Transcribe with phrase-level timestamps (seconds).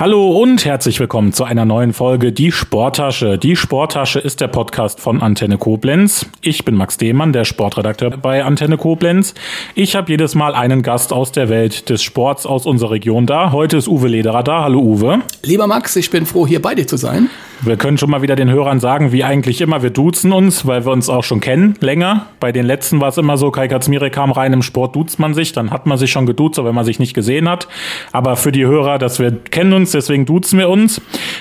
[0.00, 3.36] Hallo und herzlich willkommen zu einer neuen Folge Die Sporttasche.
[3.36, 6.24] Die Sporttasche ist der Podcast von Antenne Koblenz.
[6.40, 9.34] Ich bin Max Dehmann, der Sportredakteur bei Antenne Koblenz.
[9.74, 13.52] Ich habe jedes Mal einen Gast aus der Welt des Sports aus unserer Region da.
[13.52, 14.62] Heute ist Uwe Lederer da.
[14.62, 15.18] Hallo Uwe.
[15.42, 17.28] Lieber Max, ich bin froh, hier bei dir zu sein.
[17.62, 20.86] Wir können schon mal wieder den Hörern sagen, wie eigentlich immer, wir duzen uns, weil
[20.86, 22.28] wir uns auch schon kennen, länger.
[22.40, 25.34] Bei den letzten war es immer so, Kai Katzmirek kam rein, im Sport duzt man
[25.34, 27.68] sich, dann hat man sich schon geduzt, aber wenn man sich nicht gesehen hat.
[28.12, 31.00] Aber für die Hörer, dass wir kennen uns, deswegen duzen wir uns.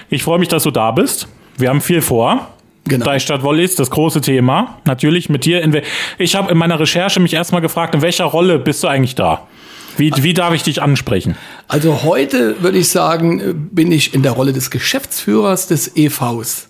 [0.09, 1.27] Ich freue mich, dass du da bist.
[1.57, 2.47] Wir haben viel vor.
[2.85, 3.05] Genau.
[3.05, 4.79] Dreistadt Volleys, das große Thema.
[4.85, 5.61] Natürlich mit dir.
[5.61, 5.81] In
[6.17, 9.47] ich habe in meiner Recherche mich erstmal gefragt, in welcher Rolle bist du eigentlich da?
[9.97, 11.35] Wie, wie darf ich dich ansprechen?
[11.67, 16.69] Also heute würde ich sagen, bin ich in der Rolle des Geschäftsführers des EVs.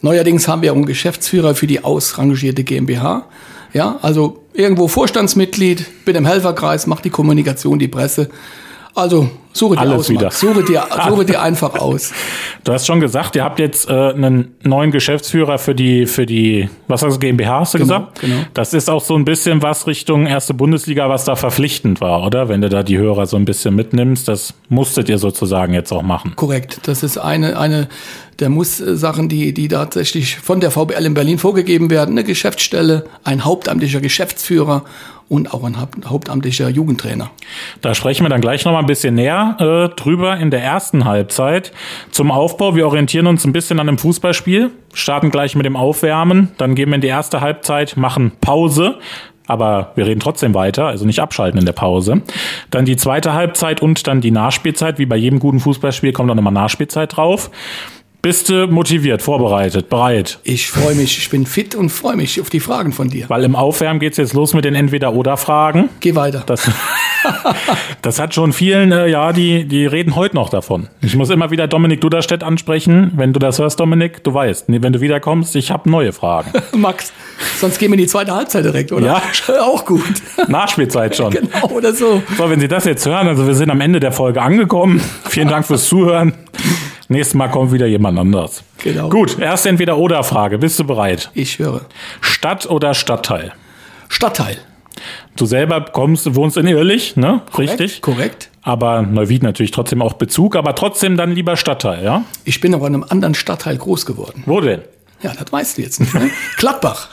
[0.00, 3.26] Neuerdings haben wir einen Geschäftsführer für die ausrangierte GmbH.
[3.72, 8.30] Ja, also irgendwo Vorstandsmitglied, bin im Helferkreis, mache die Kommunikation, die Presse.
[8.94, 10.30] Also suche dir Alles aus, wieder.
[10.30, 12.12] Suche dir, suche dir einfach aus.
[12.64, 16.68] Du hast schon gesagt, ihr habt jetzt äh, einen neuen Geschäftsführer für die, für die,
[16.88, 18.20] was hast du, GmbH, hast du Genau, gesagt?
[18.20, 18.36] genau.
[18.54, 22.48] Das ist auch so ein bisschen was Richtung erste Bundesliga, was da verpflichtend war, oder?
[22.48, 26.02] Wenn du da die Hörer so ein bisschen mitnimmst, das musstet ihr sozusagen jetzt auch
[26.02, 26.32] machen.
[26.36, 26.80] Korrekt.
[26.84, 27.88] Das ist eine, eine
[28.40, 32.12] der Muss-Sachen, die, die tatsächlich von der VBL in Berlin vorgegeben werden.
[32.12, 34.84] Eine Geschäftsstelle, ein hauptamtlicher Geschäftsführer
[35.32, 37.30] und auch ein haupt- hauptamtlicher Jugendtrainer.
[37.80, 41.06] Da sprechen wir dann gleich noch mal ein bisschen näher äh, drüber in der ersten
[41.06, 41.72] Halbzeit.
[42.10, 46.48] Zum Aufbau, wir orientieren uns ein bisschen an dem Fußballspiel, starten gleich mit dem Aufwärmen,
[46.58, 48.98] dann gehen wir in die erste Halbzeit, machen Pause.
[49.46, 52.22] Aber wir reden trotzdem weiter, also nicht abschalten in der Pause.
[52.70, 54.98] Dann die zweite Halbzeit und dann die Nachspielzeit.
[54.98, 57.50] Wie bei jedem guten Fußballspiel kommt auch nochmal Nachspielzeit drauf.
[58.22, 60.38] Bist du motiviert, vorbereitet, bereit?
[60.44, 63.28] Ich freue mich, ich bin fit und freue mich auf die Fragen von dir.
[63.28, 65.88] Weil im Aufwärmen geht's jetzt los mit den Entweder-Oder-Fragen.
[65.98, 66.44] Geh weiter.
[66.46, 66.70] Das,
[68.02, 70.86] das hat schon vielen, äh, ja, die, die reden heute noch davon.
[71.00, 73.10] Ich muss immer wieder Dominik Duderstedt ansprechen.
[73.16, 76.52] Wenn du das hörst, Dominik, du weißt, nee, wenn du wiederkommst, ich habe neue Fragen.
[76.76, 77.12] Max,
[77.58, 79.04] sonst gehen wir in die zweite Halbzeit direkt, oder?
[79.04, 79.22] Ja.
[79.62, 80.22] Auch gut.
[80.46, 81.32] Nachspielzeit schon.
[81.32, 82.22] genau, oder so.
[82.38, 85.02] So, wenn Sie das jetzt hören, also wir sind am Ende der Folge angekommen.
[85.28, 86.34] Vielen Dank fürs Zuhören.
[87.12, 88.64] Nächstes Mal kommt wieder jemand anders.
[88.78, 89.10] Genau.
[89.10, 90.58] Gut, erste Entweder-Oder-Frage.
[90.58, 91.30] Bist du bereit?
[91.34, 91.82] Ich höre.
[92.22, 93.52] Stadt oder Stadtteil?
[94.08, 94.56] Stadtteil.
[95.36, 97.42] Du selber kommst, wohnst in Irlich, ne?
[97.58, 98.00] Richtig?
[98.00, 98.50] Korrekt.
[98.62, 102.24] Aber Neuwied natürlich trotzdem auch Bezug, aber trotzdem dann lieber Stadtteil, ja?
[102.44, 104.42] Ich bin aber in einem anderen Stadtteil groß geworden.
[104.46, 104.80] Wo denn?
[105.22, 106.14] Ja, das weißt du jetzt nicht.
[106.14, 106.30] Ne?
[106.56, 107.10] Gladbach.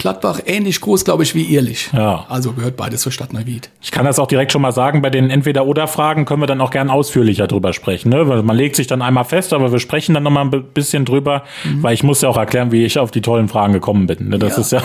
[0.00, 1.90] Gladbach ähnlich groß, glaube ich, wie Ehrlich.
[1.92, 2.24] Ja.
[2.28, 3.70] Also gehört beides zur Stadt Neuwied.
[3.80, 6.70] Ich kann das auch direkt schon mal sagen, bei den Entweder-Oder-Fragen können wir dann auch
[6.72, 8.08] gern ausführlicher drüber sprechen.
[8.08, 8.26] Ne?
[8.28, 10.60] Weil man legt sich dann einmal fest, aber wir sprechen dann noch mal ein bi-
[10.60, 11.44] bisschen drüber,
[11.80, 14.28] weil ich muss ja auch erklären, wie ich auf die tollen Fragen gekommen bin.
[14.30, 14.38] Ne?
[14.38, 14.60] Das Ja.
[14.62, 14.82] ist ja...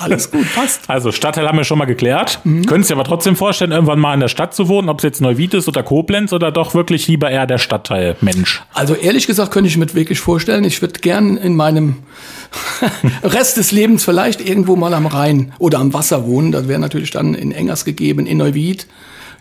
[0.00, 0.88] Alles gut, passt.
[0.88, 2.40] Also Stadtteil haben wir schon mal geklärt.
[2.44, 5.20] Könntest dir aber trotzdem vorstellen, irgendwann mal in der Stadt zu wohnen, ob es jetzt
[5.20, 8.62] Neuwied ist oder Koblenz oder doch wirklich lieber eher der Stadtteil Mensch.
[8.72, 11.96] Also ehrlich gesagt könnte ich mir wirklich vorstellen, ich würde gern in meinem
[13.22, 16.52] Rest des Lebens vielleicht irgendwo mal am Rhein oder am Wasser wohnen.
[16.52, 18.86] Das wäre natürlich dann in Engers gegeben, in Neuwied.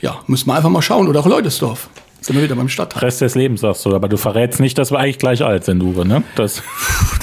[0.02, 1.08] Ja, müssen wir einfach mal schauen.
[1.08, 1.90] Oder auch Leudesdorf.
[2.22, 3.02] Sind wir wieder beim Stadtteil.
[3.06, 5.81] Rest des Lebens sagst du, aber du verrätst nicht, dass wir eigentlich gleich alt sind,
[5.81, 6.06] Uwe.
[6.06, 6.24] Ne?
[6.35, 6.62] Das,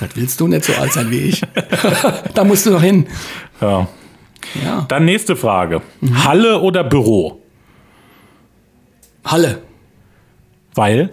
[0.01, 1.43] Das willst du nicht so alt sein wie ich.
[2.34, 3.07] da musst du noch hin.
[3.61, 3.89] ja.
[4.65, 4.87] Ja.
[4.89, 5.83] Dann nächste Frage.
[6.25, 7.41] Halle oder Büro?
[9.25, 9.59] Halle.
[10.75, 11.11] Weil?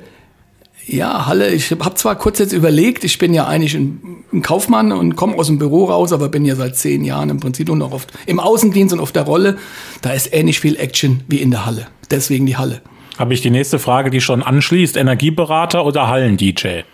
[0.86, 4.92] Ja, Halle, ich habe zwar kurz jetzt überlegt, ich bin ja eigentlich ein, ein Kaufmann
[4.92, 7.78] und komme aus dem Büro raus, aber bin ja seit zehn Jahren im Prinzip nur
[7.78, 9.58] noch oft im Außendienst und auf der Rolle.
[10.02, 11.88] Da ist ähnlich viel Action wie in der Halle.
[12.12, 12.82] Deswegen die Halle.
[13.18, 14.98] Habe ich die nächste Frage, die schon anschließt.
[14.98, 16.82] Energieberater oder Hallen-DJ?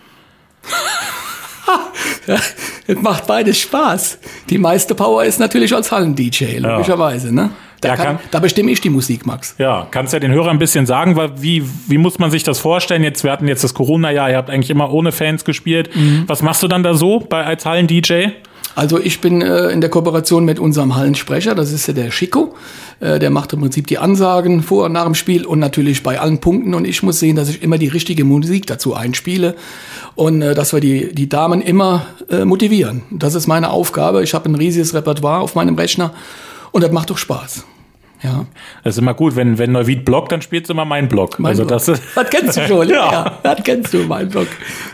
[2.86, 4.18] Es macht beides Spaß.
[4.50, 7.34] Die meiste Power ist natürlich als Hallen-DJ, logischerweise.
[7.34, 7.50] Ne?
[7.80, 9.54] Da, Ja, kann, kann- da bestimme ich die Musik, Max.
[9.58, 12.58] Ja, kannst ja den Hörern ein bisschen sagen, weil wie, wie muss man sich das
[12.58, 13.02] vorstellen?
[13.02, 15.90] Jetzt, wir hatten jetzt das Corona-Jahr, ihr habt eigentlich immer ohne Fans gespielt.
[16.26, 18.28] Was machst du dann da so bei, als Hallen-DJ?
[18.74, 22.54] Also ich bin äh, in der Kooperation mit unserem Hallensprecher, das ist ja der Chico.
[23.00, 26.20] Äh, der macht im Prinzip die Ansagen vor und nach dem Spiel und natürlich bei
[26.20, 26.74] allen Punkten.
[26.74, 29.56] Und ich muss sehen, dass ich immer die richtige Musik dazu einspiele
[30.14, 33.02] und äh, dass wir die, die Damen immer äh, motivieren.
[33.10, 34.22] Das ist meine Aufgabe.
[34.22, 36.12] Ich habe ein riesiges Repertoire auf meinem Rechner
[36.72, 37.64] und das macht doch Spaß.
[38.22, 38.44] Ja.
[38.84, 41.38] Das ist immer gut, wenn, wenn Neuwied blockt, dann spielst du immer meinen Block.
[41.38, 41.78] Mein also Blog.
[41.78, 43.12] das ist, das kennst du schon, Ja.
[43.12, 43.38] ja.
[43.42, 44.46] Das kennst du, mein Blog.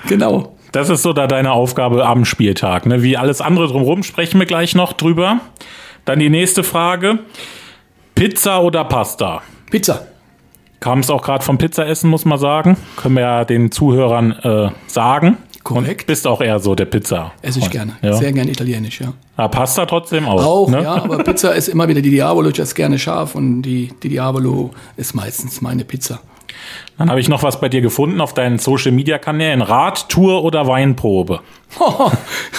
[0.08, 0.55] Genau.
[0.76, 2.84] Das ist so da deine Aufgabe am Spieltag.
[2.84, 3.02] Ne?
[3.02, 5.40] Wie alles andere drumherum sprechen wir gleich noch drüber.
[6.04, 7.20] Dann die nächste Frage.
[8.14, 9.40] Pizza oder Pasta?
[9.70, 10.06] Pizza.
[10.80, 12.76] Kam es auch gerade vom Pizzaessen, muss man sagen.
[12.96, 15.38] Können wir ja den Zuhörern äh, sagen.
[15.62, 16.02] Korrekt.
[16.02, 17.32] Und bist auch eher so der Pizza.
[17.40, 17.96] Esse ich gerne.
[18.02, 18.12] Ja.
[18.12, 19.14] Sehr gerne italienisch, ja.
[19.38, 20.44] Ah, Pasta trotzdem auch.
[20.44, 20.82] Auch, ne?
[20.82, 24.10] ja, aber Pizza ist immer wieder die Diavolo, ich esse gerne scharf und die, die
[24.10, 26.20] Diavolo ist meistens meine Pizza.
[26.98, 29.60] Dann habe ich noch was bei dir gefunden auf deinen Social Media Kanälen.
[29.60, 31.40] Rad, Tour oder Weinprobe?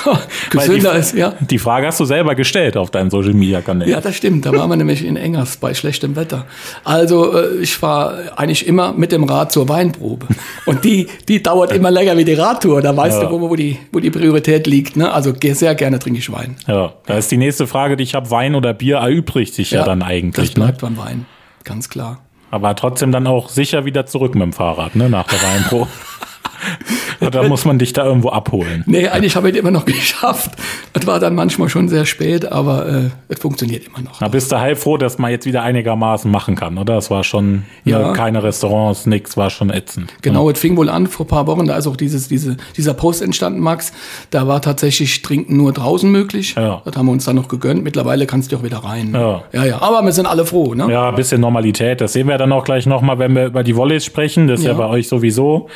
[0.51, 1.33] Gesünder die, ist, ja.
[1.39, 3.91] Die Frage hast du selber gestellt auf deinen Social Media Kanälen.
[3.91, 4.45] Ja, das stimmt.
[4.45, 6.45] Da waren wir nämlich in Engers bei schlechtem Wetter.
[6.83, 10.27] Also äh, ich fahre eigentlich immer mit dem Rad zur Weinprobe.
[10.65, 12.81] Und die, die dauert immer länger wie die Radtour.
[12.81, 13.29] Da weißt ja.
[13.29, 14.97] du, wo, wo, die, wo die Priorität liegt.
[14.97, 15.11] Ne?
[15.11, 16.57] Also sehr gerne trinke ich Wein.
[16.67, 19.79] Ja, da ist die nächste Frage, die ich habe, Wein oder Bier erübrigt sich ja,
[19.79, 20.49] ja dann eigentlich.
[20.49, 20.89] Das bleibt ne?
[20.89, 21.25] beim Wein,
[21.63, 22.26] ganz klar.
[22.51, 25.89] Aber trotzdem dann auch sicher wieder zurück mit dem Fahrrad, ne, nach der Weinprobe.
[27.19, 28.83] Oder muss man dich da irgendwo abholen?
[28.85, 30.51] Nee, eigentlich habe ich es immer noch geschafft.
[30.93, 34.19] Das war dann manchmal schon sehr spät, aber äh, es funktioniert immer noch.
[34.19, 36.97] Da bist du halb froh, dass man jetzt wieder einigermaßen machen kann, oder?
[36.97, 38.07] Es war schon ne, ja.
[38.07, 40.13] ne, keine Restaurants, nichts, war schon ätzend.
[40.21, 40.53] Genau, ja.
[40.53, 43.21] es fing wohl an vor ein paar Wochen, da ist auch dieses, diese, dieser Post
[43.21, 43.93] entstanden, Max.
[44.29, 46.55] Da war tatsächlich Trinken nur draußen möglich.
[46.55, 46.81] Ja.
[46.85, 47.83] Das haben wir uns dann noch gegönnt.
[47.83, 49.13] Mittlerweile kannst du auch wieder rein.
[49.13, 49.43] Ja.
[49.53, 49.81] ja, ja.
[49.81, 50.91] Aber wir sind alle froh, ne?
[50.91, 52.01] Ja, ein bisschen Normalität.
[52.01, 54.47] Das sehen wir dann auch gleich nochmal, wenn wir über die Volleys sprechen.
[54.47, 55.69] Das ist ja, ja bei euch sowieso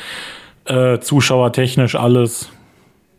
[0.64, 2.48] äh, zuschauertechnisch alles.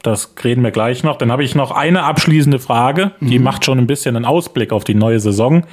[0.02, 1.18] Das reden wir gleich noch.
[1.18, 3.46] Dann habe ich noch eine abschließende Frage, die mhm.
[3.46, 5.66] macht schon ein bisschen einen Ausblick auf die neue Saison.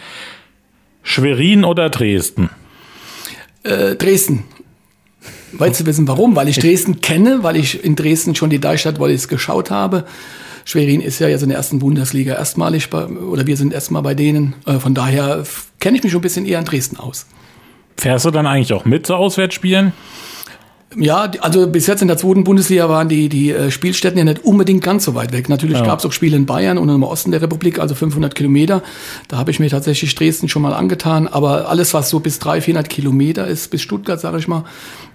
[1.03, 2.51] Schwerin oder Dresden?
[3.65, 4.45] Äh, Dresden.
[5.53, 6.37] Wolltest du wissen, warum?
[6.37, 10.05] Weil ich Dresden kenne, weil ich in Dresden schon die Deichstadt Wollis geschaut habe.
[10.65, 14.15] Schwerin ist ja jetzt in der ersten Bundesliga erstmalig, bei, oder wir sind erstmal bei
[14.15, 14.55] denen.
[14.67, 15.43] Äh, von daher
[15.81, 17.27] kenne ich mich schon ein bisschen eher in Dresden aus.
[17.97, 19.93] Fährst du dann eigentlich auch mit zu Auswärtsspielen?
[20.97, 24.45] Ja, also bis jetzt in der zweiten Bundesliga waren die, die äh, Spielstätten ja nicht
[24.45, 25.49] unbedingt ganz so weit weg.
[25.49, 25.85] Natürlich ja.
[25.85, 28.83] gab es auch Spiele in Bayern und im Osten der Republik, also 500 Kilometer.
[29.29, 31.29] Da habe ich mir tatsächlich Dresden schon mal angetan.
[31.29, 34.65] Aber alles, was so bis 300, 400 Kilometer ist, bis Stuttgart, sage ich mal,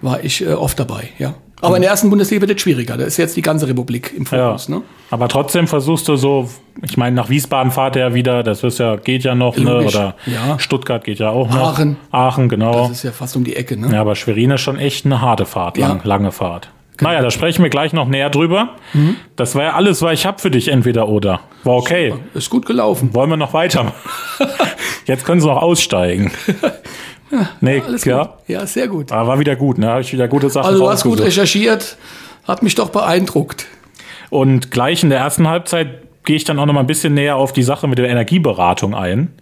[0.00, 1.34] war ich äh, oft dabei, ja.
[1.60, 2.96] Aber in der ersten Bundesliga wird es schwieriger.
[2.96, 4.68] Da ist jetzt die ganze Republik im Fokus.
[4.68, 4.76] Ja.
[4.76, 4.82] Ne?
[5.10, 6.50] Aber trotzdem versuchst du so,
[6.82, 9.78] ich meine, nach Wiesbaden fahrt er ja wieder, das ist ja, geht ja noch, ne?
[9.78, 10.58] oder ja.
[10.58, 11.72] Stuttgart geht ja auch noch.
[11.72, 11.96] Aachen.
[12.10, 12.88] Aachen, genau.
[12.88, 13.78] Das ist ja fast um die Ecke.
[13.78, 13.90] Ne?
[13.92, 16.70] Ja, aber Schwerin ist schon echt eine harte Fahrt, lang, lange Fahrt.
[16.96, 17.10] Genau.
[17.10, 18.70] Naja, da sprechen wir gleich noch näher drüber.
[18.94, 19.16] Mhm.
[19.36, 21.40] Das war ja alles, was ich hab für dich, entweder oder.
[21.64, 22.10] War okay.
[22.10, 22.22] Super.
[22.34, 23.14] Ist gut gelaufen.
[23.14, 23.92] Wollen wir noch weiter?
[25.06, 26.32] Jetzt können sie noch aussteigen.
[27.30, 28.24] Ja, nee, alles ja.
[28.24, 28.30] Gut.
[28.48, 29.12] Ja, sehr gut.
[29.12, 29.88] Aber war wieder gut, ne?
[29.88, 31.96] Habe ich wieder gute Sachen Also du hast gut recherchiert,
[32.44, 33.66] hat mich doch beeindruckt.
[34.30, 37.36] Und gleich in der ersten Halbzeit gehe ich dann auch noch mal ein bisschen näher
[37.36, 39.32] auf die Sache mit der Energieberatung ein.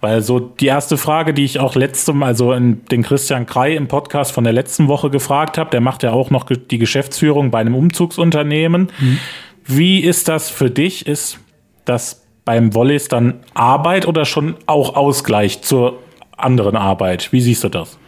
[0.00, 3.74] Weil so die erste Frage, die ich auch letzte Mal, also in den Christian Krei
[3.74, 7.50] im Podcast von der letzten Woche gefragt habe, der macht ja auch noch die Geschäftsführung
[7.50, 8.92] bei einem Umzugsunternehmen.
[8.98, 9.18] Mhm.
[9.64, 11.06] Wie ist das für dich?
[11.06, 11.40] Ist
[11.84, 15.98] das beim Wollis dann Arbeit oder schon auch Ausgleich zur
[16.38, 17.32] anderen Arbeit.
[17.32, 17.98] Wie siehst du das?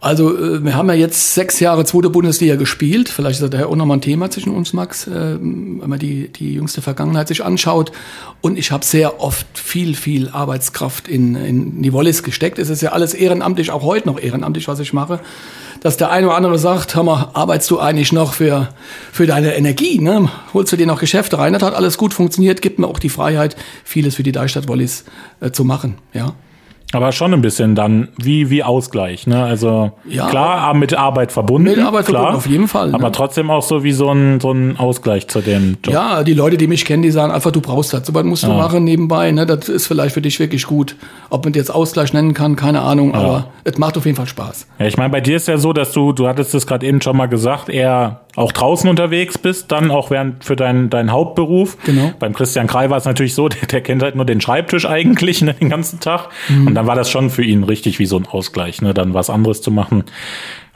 [0.00, 3.08] Also äh, wir haben ja jetzt sechs Jahre zweite Bundesliga gespielt.
[3.08, 5.10] Vielleicht ist das daher auch nochmal ein Thema zwischen uns, Max, äh,
[5.40, 7.92] wenn man die, die jüngste Vergangenheit sich anschaut.
[8.40, 12.58] Und ich habe sehr oft viel, viel Arbeitskraft in, in die Wollis gesteckt.
[12.58, 15.20] Es ist ja alles ehrenamtlich, auch heute noch ehrenamtlich, was ich mache.
[15.80, 18.68] Dass der eine oder andere sagt, hör mal, arbeitest du eigentlich noch für,
[19.12, 19.98] für deine Energie?
[19.98, 20.28] Ne?
[20.54, 21.52] Holst du dir noch Geschäfte rein?
[21.52, 25.04] Das hat alles gut funktioniert, gibt mir auch die Freiheit, vieles für die Deichstadt Wollis
[25.40, 25.96] äh, zu machen.
[26.12, 26.34] Ja.
[26.92, 29.42] Aber schon ein bisschen dann wie, wie Ausgleich, ne?
[29.42, 31.70] Also ja, klar, mit Arbeit verbunden.
[31.70, 32.88] Mit Arbeit klar, verbunden, auf jeden Fall.
[32.88, 32.94] Ne?
[32.94, 35.94] Aber trotzdem auch so wie so ein, so ein Ausgleich zu dem Job.
[35.94, 38.06] Ja, die Leute, die mich kennen, die sagen einfach, du brauchst das.
[38.06, 38.56] So was musst du ja.
[38.56, 39.46] machen nebenbei, ne?
[39.46, 40.96] Das ist vielleicht für dich wirklich gut.
[41.28, 43.18] Ob man jetzt Ausgleich nennen kann, keine Ahnung, ja.
[43.18, 44.68] aber es macht auf jeden Fall Spaß.
[44.78, 47.02] Ja, ich meine, bei dir ist ja so, dass du, du hattest es gerade eben
[47.02, 51.78] schon mal gesagt, eher auch draußen unterwegs bist, dann auch während für deinen deinen Hauptberuf.
[51.84, 52.12] Genau.
[52.18, 55.42] Beim Christian Krei war es natürlich so, der, der kennt halt nur den Schreibtisch eigentlich
[55.42, 56.28] ne, den ganzen Tag.
[56.48, 56.68] Mhm.
[56.68, 59.30] Und dann war das schon für ihn richtig wie so ein Ausgleich, ne, dann was
[59.30, 60.04] anderes zu machen.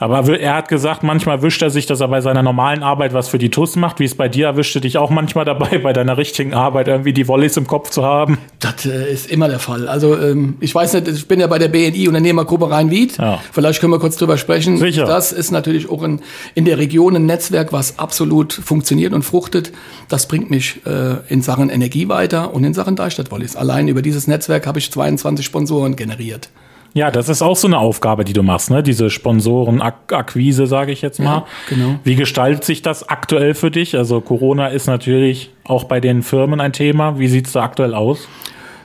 [0.00, 3.28] Aber er hat gesagt, manchmal wischt er sich, dass er bei seiner normalen Arbeit was
[3.28, 4.00] für die TUS macht.
[4.00, 7.28] Wie es bei dir erwischte dich auch manchmal dabei, bei deiner richtigen Arbeit irgendwie die
[7.28, 8.38] Volleys im Kopf zu haben?
[8.61, 9.88] Das äh, ist immer der Fall.
[9.88, 13.19] Also ähm, ich weiß nicht, ich bin ja bei der BNI Unternehmergruppe Rhein-Wied.
[13.19, 13.40] Ja.
[13.52, 14.78] Vielleicht können wir kurz drüber sprechen.
[14.78, 15.04] Sicher.
[15.04, 16.23] Das ist natürlich auch in,
[16.54, 19.71] in der Region ein Netzwerk, was absolut funktioniert und fruchtet.
[20.09, 23.54] Das bringt mich äh, in Sachen Energie weiter und in Sachen Deichstadt Volleys.
[23.54, 26.49] Allein über dieses Netzwerk habe ich 22 Sponsoren generiert.
[26.92, 28.82] Ja, das ist auch so eine Aufgabe, die du machst, ne?
[28.82, 31.25] Diese Sponsorenakquise, sage ich jetzt mal.
[31.25, 32.00] Ja, genau.
[32.02, 33.97] Wie gestaltet sich das aktuell für dich?
[33.97, 37.18] Also Corona ist natürlich auch bei den Firmen ein Thema.
[37.18, 38.26] Wie sieht's da aktuell aus?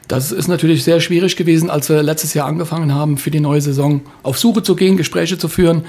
[0.07, 3.62] Das ist natürlich sehr schwierig gewesen, als wir letztes Jahr angefangen haben, für die neue
[3.62, 5.85] Saison auf Suche zu gehen, Gespräche zu führen.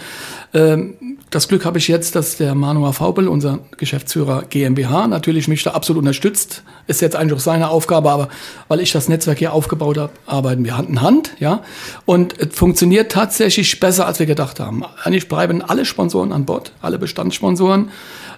[0.54, 0.94] Ähm,
[1.30, 5.72] das Glück habe ich jetzt, dass der Manuel Faubel, unser Geschäftsführer GmbH, natürlich mich da
[5.72, 6.62] absolut unterstützt.
[6.86, 8.28] Ist jetzt eigentlich auch seine Aufgabe, aber
[8.68, 11.62] weil ich das Netzwerk hier aufgebaut habe, arbeiten wir Hand in Hand, ja.
[12.04, 14.84] Und es funktioniert tatsächlich besser, als wir gedacht haben.
[15.02, 17.90] Eigentlich bleiben alle Sponsoren an Bord, alle Bestandssponsoren.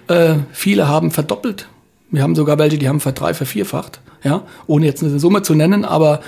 [0.07, 1.67] Äh, viele haben verdoppelt.
[2.09, 5.85] Wir haben sogar welche, die haben verdrei, vervierfacht ja, ohne jetzt eine Summe zu nennen,
[5.85, 6.21] aber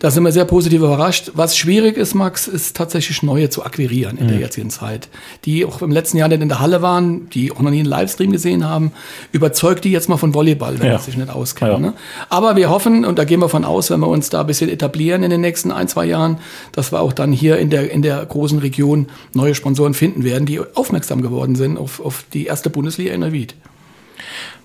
[0.00, 1.32] da sind wir sehr positiv überrascht.
[1.34, 4.30] Was schwierig ist, Max, ist tatsächlich neue zu akquirieren in mhm.
[4.30, 5.08] der jetzigen Zeit,
[5.44, 7.88] die auch im letzten Jahr nicht in der Halle waren, die auch noch nie einen
[7.88, 8.92] Livestream gesehen haben,
[9.32, 10.98] überzeugt die jetzt mal von Volleyball, wenn ja.
[10.98, 11.72] sie sich nicht auskennen.
[11.74, 11.78] Ja.
[11.90, 11.92] Ne?
[12.28, 14.68] Aber wir hoffen, und da gehen wir von aus, wenn wir uns da ein bisschen
[14.68, 16.38] etablieren in den nächsten ein, zwei Jahren,
[16.72, 20.46] dass wir auch dann hier in der, in der großen Region neue Sponsoren finden werden,
[20.46, 23.54] die aufmerksam geworden sind auf, auf die erste Bundesliga in Neuwied.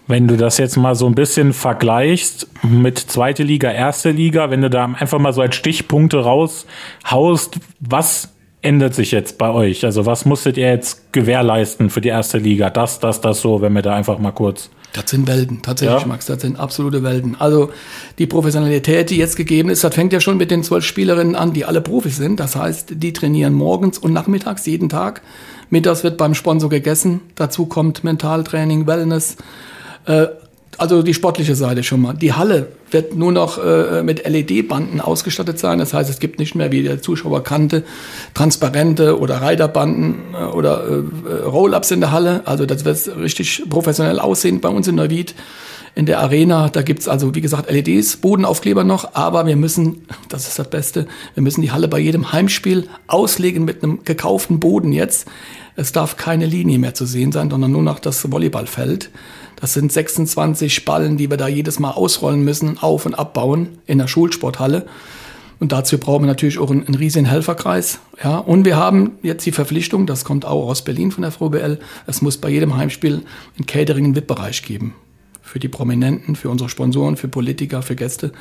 [0.07, 4.61] Wenn du das jetzt mal so ein bisschen vergleichst mit zweite Liga, erste Liga, wenn
[4.61, 8.29] du da einfach mal so als Stichpunkte raushaust, was
[8.61, 9.85] ändert sich jetzt bei euch?
[9.85, 12.69] Also was musstet ihr jetzt gewährleisten für die erste Liga?
[12.69, 14.69] Das, das, das so, wenn wir da einfach mal kurz.
[14.93, 16.07] Das sind Welten, tatsächlich, ja.
[16.07, 17.37] Max, das sind absolute Welten.
[17.39, 17.71] Also
[18.17, 21.53] die Professionalität, die jetzt gegeben ist, das fängt ja schon mit den zwölf Spielerinnen an,
[21.53, 22.41] die alle Profis sind.
[22.41, 25.21] Das heißt, die trainieren morgens und nachmittags jeden Tag.
[25.71, 27.21] Mittags wird beim Sponsor gegessen.
[27.35, 29.37] Dazu kommt Mentaltraining, Wellness.
[30.05, 30.27] Äh,
[30.77, 32.13] also die sportliche Seite schon mal.
[32.13, 35.79] Die Halle wird nur noch äh, mit LED-Banden ausgestattet sein.
[35.79, 37.83] Das heißt, es gibt nicht mehr, wie der Zuschauer kannte,
[38.33, 42.41] transparente oder Reiterbanden äh, oder äh, Roll-Ups in der Halle.
[42.45, 45.35] Also das wird richtig professionell aussehen bei uns in Neuwied.
[45.93, 50.47] In der Arena, da gibt's also, wie gesagt, LEDs, Bodenaufkleber noch, aber wir müssen, das
[50.47, 54.93] ist das Beste, wir müssen die Halle bei jedem Heimspiel auslegen mit einem gekauften Boden
[54.93, 55.27] jetzt.
[55.75, 59.09] Es darf keine Linie mehr zu sehen sein, sondern nur noch das Volleyballfeld.
[59.55, 63.99] Das sind 26 Ballen, die wir da jedes Mal ausrollen müssen, auf- und abbauen in
[63.99, 64.87] der Schulsporthalle.
[65.59, 67.99] Und dazu brauchen wir natürlich auch einen, einen riesigen Helferkreis.
[68.23, 71.79] Ja, und wir haben jetzt die Verpflichtung, das kommt auch aus Berlin von der VBL,
[72.07, 73.21] es muss bei jedem Heimspiel
[73.59, 74.95] ein Catering einen VIP-Bereich geben.
[75.51, 78.31] Für die Prominenten, für unsere Sponsoren, für Politiker, für Gäste.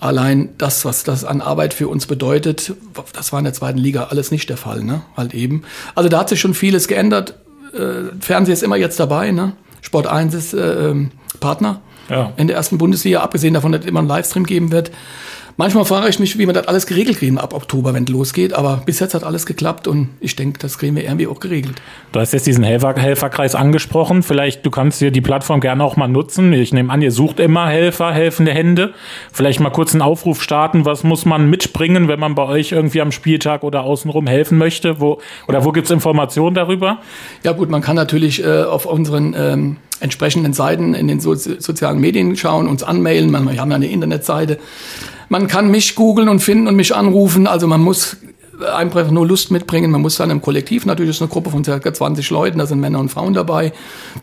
[0.00, 2.72] Allein das, was das an Arbeit für uns bedeutet,
[3.12, 5.02] das war in der zweiten Liga alles nicht der Fall, ne?
[5.14, 5.64] Halt eben.
[5.94, 7.34] Also da hat sich schon vieles geändert.
[7.74, 9.52] Äh, Fernsehen ist immer jetzt dabei, ne?
[9.82, 12.32] Sport 1 ist äh, ähm, Partner ja.
[12.38, 14.90] in der ersten Bundesliga, abgesehen davon, dass es immer einen Livestream geben wird.
[15.60, 18.52] Manchmal frage ich mich, wie wir das alles geregelt kriegen ab Oktober, wenn es losgeht.
[18.52, 21.82] Aber bis jetzt hat alles geklappt und ich denke, das kriegen wir irgendwie auch geregelt.
[22.12, 24.22] Du hast jetzt diesen Helfer Helferkreis angesprochen.
[24.22, 26.52] Vielleicht, du kannst dir die Plattform gerne auch mal nutzen.
[26.52, 28.94] Ich nehme an, ihr sucht immer Helfer, helfende Hände.
[29.32, 30.84] Vielleicht mal kurz einen Aufruf starten.
[30.84, 35.00] Was muss man mitbringen, wenn man bei euch irgendwie am Spieltag oder außenrum helfen möchte?
[35.00, 37.00] Wo, oder wo gibt's Informationen darüber?
[37.42, 41.98] Ja gut, man kann natürlich äh, auf unseren ähm, entsprechenden Seiten in den so sozialen
[41.98, 43.32] Medien schauen, uns anmailen.
[43.32, 44.58] Wir haben ja eine Internetseite.
[45.28, 47.46] Man kann mich googeln und finden und mich anrufen.
[47.46, 48.16] Also man muss
[48.64, 49.90] einfach nur Lust mitbringen.
[49.90, 52.80] Man muss dann im Kollektiv natürlich ist eine Gruppe von circa 20 Leuten, da sind
[52.80, 53.72] Männer und Frauen dabei,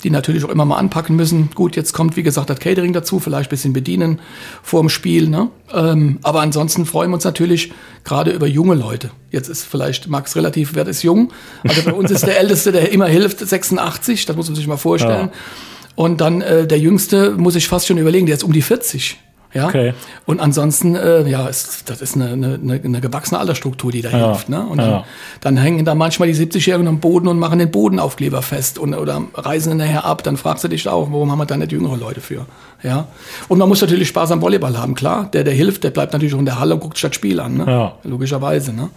[0.03, 1.49] die natürlich auch immer mal anpacken müssen.
[1.55, 4.19] Gut, jetzt kommt wie gesagt das Catering dazu, vielleicht ein bisschen bedienen
[4.61, 5.29] vor dem Spiel.
[5.29, 5.49] Ne?
[5.73, 7.71] Ähm, aber ansonsten freuen wir uns natürlich
[8.03, 9.11] gerade über junge Leute.
[9.31, 11.31] Jetzt ist vielleicht Max relativ, wer ist jung?
[11.63, 14.77] Also bei uns ist der Älteste, der immer hilft, 86, das muss man sich mal
[14.77, 15.27] vorstellen.
[15.27, 15.39] Ja.
[15.95, 19.17] Und dann äh, der Jüngste muss ich fast schon überlegen, der ist um die 40.
[19.55, 19.67] Ja?
[19.67, 19.93] Okay.
[20.25, 24.27] Und ansonsten, äh, ja, ist, das ist eine, eine, eine gewachsene Altersstruktur, die da ja.
[24.27, 24.49] hilft.
[24.49, 24.65] Ne?
[24.65, 25.05] Und dann, ja.
[25.39, 29.21] dann hängen da manchmal die 70-Jährigen am Boden und machen den Bodenaufkleber fest und, oder
[29.33, 30.23] reisen nachher ab.
[30.23, 32.45] Dann fragst du dich auch, warum haben wir da nicht jüngere Leute für?
[32.83, 33.07] Ja?
[33.47, 35.29] Und man muss natürlich Spaß am Volleyball haben, klar.
[35.31, 37.55] Der, der hilft, der bleibt natürlich auch in der Halle und guckt statt Spiel an.
[37.55, 37.65] Ne?
[37.65, 37.93] Ja.
[38.03, 38.73] Logischerweise.
[38.73, 38.89] Ne?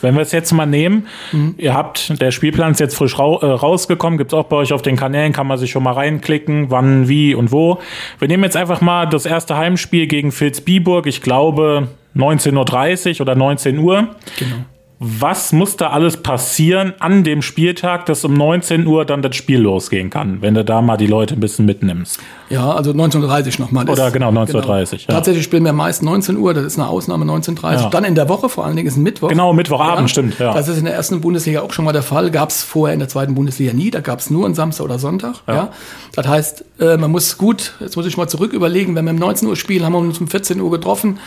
[0.00, 1.54] Wenn wir es jetzt mal nehmen, mhm.
[1.58, 4.82] ihr habt, der Spielplan ist jetzt frisch ra äh, rausgekommen, gibt's auch bei euch auf
[4.82, 7.78] den Kanälen, kann man sich schon mal reinklicken, wann, wie und wo.
[8.18, 13.34] Wir nehmen jetzt einfach mal das erste Heimspiel gegen Vilsbiburg, ich glaube 19.30 Uhr oder
[13.34, 14.08] 19 Uhr.
[14.38, 14.64] Genau
[15.00, 19.60] was muss da alles passieren an dem Spieltag, dass um 19 Uhr dann das Spiel
[19.60, 22.18] losgehen kann, wenn du da mal die Leute ein bisschen mitnimmst?
[22.50, 23.88] Ja, also 19.30 nochmal.
[23.88, 24.62] Oder genau, 19.30 genau.
[24.62, 25.14] Ja.
[25.14, 27.88] Tatsächlich spielen wir meist 19 Uhr, das ist eine Ausnahme, 19.30 ja.
[27.90, 29.28] Dann in der Woche, vor allen Dingen ist ein Mittwoch.
[29.28, 30.08] Genau, Mittwochabend, ja.
[30.08, 30.38] stimmt.
[30.40, 30.52] Ja.
[30.52, 32.32] Das ist in der ersten Bundesliga auch schon mal der Fall.
[32.32, 34.98] Gab es vorher in der zweiten Bundesliga nie, da gab es nur einen Samstag oder
[34.98, 35.36] Sonntag.
[35.46, 35.54] Ja.
[35.54, 35.72] ja.
[36.16, 39.18] Das heißt, äh, man muss gut, jetzt muss ich mal zurück überlegen, wenn wir um
[39.18, 41.20] 19 Uhr spielen, haben wir uns um 14 Uhr getroffen.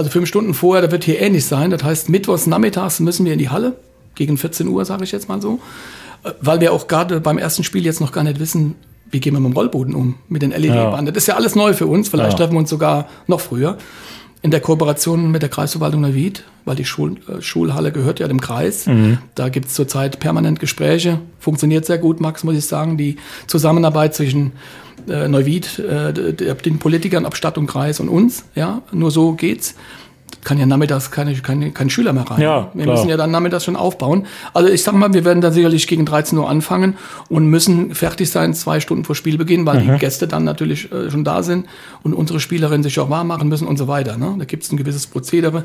[0.00, 1.70] Also fünf Stunden vorher, da wird hier ähnlich sein.
[1.70, 3.76] Das heißt, mittwochs nachmittags müssen wir in die Halle
[4.14, 5.60] gegen 14 Uhr, sage ich jetzt mal so.
[6.24, 8.76] Äh, weil wir auch gerade beim ersten Spiel jetzt noch gar nicht wissen,
[9.10, 11.04] wie gehen wir mit dem Rollboden um, mit den LED-Bahnen.
[11.04, 11.12] Ja.
[11.12, 12.08] Das ist ja alles neu für uns.
[12.08, 12.38] Vielleicht ja.
[12.38, 13.76] treffen wir uns sogar noch früher.
[14.40, 18.40] In der Kooperation mit der Kreisverwaltung Neuwied, weil die Schul äh, Schulhalle gehört ja dem
[18.40, 18.86] Kreis.
[18.86, 19.18] Mhm.
[19.34, 21.18] Da gibt es zurzeit permanent Gespräche.
[21.38, 22.96] Funktioniert sehr gut, Max, muss ich sagen.
[22.96, 23.16] Die
[23.46, 24.52] Zusammenarbeit zwischen
[25.08, 26.12] äh, Neuwied, äh,
[26.54, 28.44] den Politikern ab Stadt und Kreis und uns.
[28.54, 29.74] Ja, nur so geht's
[30.44, 32.40] kann ja nachmittags keine, keine, kein Schüler mehr rein.
[32.40, 32.96] Ja, wir klar.
[32.96, 34.26] müssen ja dann nachmittags schon aufbauen.
[34.54, 36.96] Also ich sag mal, wir werden dann sicherlich gegen 13 Uhr anfangen
[37.28, 39.92] und müssen fertig sein, zwei Stunden vor Spielbeginn, weil mhm.
[39.92, 41.66] die Gäste dann natürlich äh, schon da sind
[42.02, 44.16] und unsere Spielerinnen sich auch warm machen müssen und so weiter.
[44.16, 44.34] Ne?
[44.38, 45.64] Da gibt es ein gewisses Prozedere,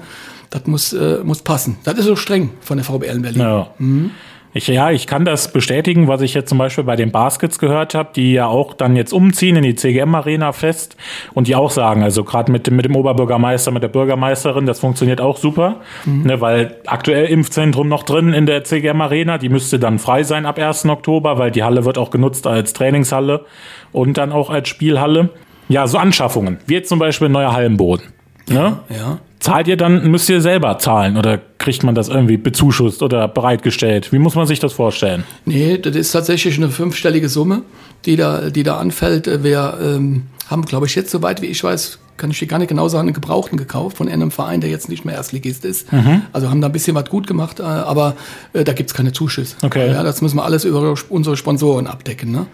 [0.49, 1.77] das muss, äh, muss passen.
[1.83, 3.41] Das ist so streng von der VBL in Berlin.
[3.41, 3.67] Ja.
[3.77, 4.11] Mhm.
[4.57, 7.93] Ich, ja, ich kann das bestätigen, was ich jetzt zum Beispiel bei den Baskets gehört
[7.93, 10.95] habe, die ja auch dann jetzt umziehen in die CGM-Arena fest
[11.33, 14.79] und die auch sagen, also gerade mit, dem mit dem Oberbürgermeister, mit der Bürgermeisterin, das
[14.79, 16.23] funktioniert auch super, mhm.
[16.23, 20.57] ne, weil aktuell Impfzentrum noch drin in der CGM-Arena, die müsste dann frei sein ab
[20.57, 20.85] 1.
[20.85, 23.43] Oktober, weil die Halle wird auch genutzt als Trainingshalle
[23.91, 25.31] und dann auch als Spielhalle.
[25.67, 28.05] Ja, so Anschaffungen, wie jetzt zum Beispiel ein neuer Hallenboden.
[28.47, 28.79] Ne?
[28.87, 29.17] Ja.
[29.39, 34.13] Zahlt ihr dann, müsst ihr selber zahlen oder kriegt man das irgendwie bezuschusst oder bereitgestellt?
[34.13, 35.23] Wie muss man sich das vorstellen?
[35.45, 37.63] Nee, das ist tatsächlich eine fünfstellige Summe,
[38.05, 39.43] die da, die da anfällt.
[39.43, 42.69] Wir ähm, haben, glaube ich, jetzt, soweit wie ich weiß, kann ich dir gar nicht
[42.69, 45.91] genau sagen, einen Gebrauchten gekauft von einem Verein, der jetzt nicht mehr Erstligist ist.
[45.91, 46.21] Mhm.
[46.31, 48.15] Also haben da ein bisschen was gut gemacht, äh, aber
[48.53, 49.55] äh, da gibt's keine Zuschüsse.
[49.63, 49.91] Okay.
[49.91, 52.31] Ja, das müssen wir alles über unsere Sponsoren abdecken.
[52.31, 52.45] Ne?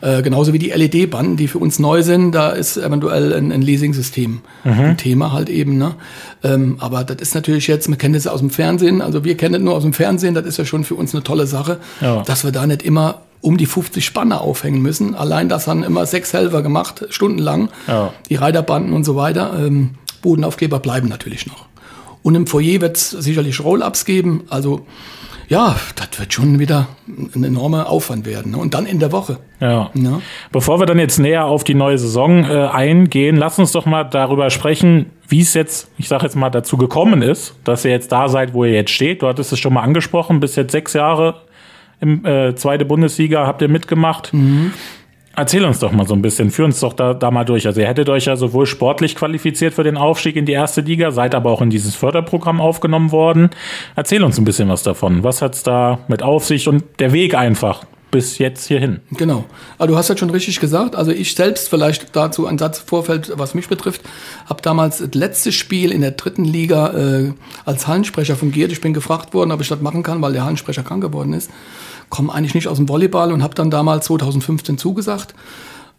[0.00, 3.62] Äh, genauso wie die LED-Banden, die für uns neu sind, da ist eventuell ein, ein
[3.62, 4.72] Leasing-System mhm.
[4.72, 5.76] ein Thema halt eben.
[5.76, 5.94] Ne?
[6.44, 9.56] Ähm, aber das ist natürlich jetzt, man kennt es aus dem Fernsehen, also wir kennen
[9.56, 12.22] es nur aus dem Fernsehen, das ist ja schon für uns eine tolle Sache, ja.
[12.22, 15.14] dass wir da nicht immer um die 50 Spanner aufhängen müssen.
[15.14, 17.68] Allein das haben immer sechs Helfer gemacht, stundenlang.
[17.86, 18.12] Ja.
[18.28, 19.54] Die Reiterbanden und so weiter.
[19.58, 19.90] Ähm,
[20.22, 21.66] Bodenaufkleber bleiben natürlich noch.
[22.22, 24.42] Und im Foyer wird es sicherlich Roll-Ups geben.
[24.50, 24.86] Also
[25.48, 26.88] ja, das wird schon wieder
[27.34, 28.52] ein enormer Aufwand werden.
[28.52, 28.58] Ne?
[28.58, 29.38] Und dann in der Woche.
[29.60, 29.90] Ja.
[29.94, 30.20] ja.
[30.52, 34.04] Bevor wir dann jetzt näher auf die neue Saison äh, eingehen, lass uns doch mal
[34.04, 38.12] darüber sprechen, wie es jetzt, ich sage jetzt mal, dazu gekommen ist, dass ihr jetzt
[38.12, 39.22] da seid, wo ihr jetzt steht.
[39.22, 41.42] Du hattest es schon mal angesprochen, bis jetzt sechs Jahre
[42.00, 44.32] im äh, zweite Bundesliga habt ihr mitgemacht.
[44.32, 44.72] Mhm.
[45.38, 47.64] Erzähl uns doch mal so ein bisschen, führ uns doch da, da mal durch.
[47.64, 51.12] Also ihr hättet euch ja sowohl sportlich qualifiziert für den Aufstieg in die erste Liga,
[51.12, 53.50] seid aber auch in dieses Förderprogramm aufgenommen worden.
[53.94, 55.22] Erzähl uns ein bisschen was davon.
[55.22, 58.98] Was hat's da mit auf sich und der Weg einfach bis jetzt hierhin?
[59.12, 59.44] Genau.
[59.78, 60.96] Also du hast ja schon richtig gesagt.
[60.96, 64.00] Also ich selbst vielleicht dazu ein Satz Vorfeld, was mich betrifft,
[64.46, 67.32] habe damals das letzte Spiel in der dritten Liga äh,
[67.64, 68.72] als Hallensprecher fungiert.
[68.72, 71.48] Ich bin gefragt worden, ob ich das machen kann, weil der Hallensprecher krank geworden ist
[72.08, 75.34] komme eigentlich nicht aus dem Volleyball und habe dann damals 2015 zugesagt.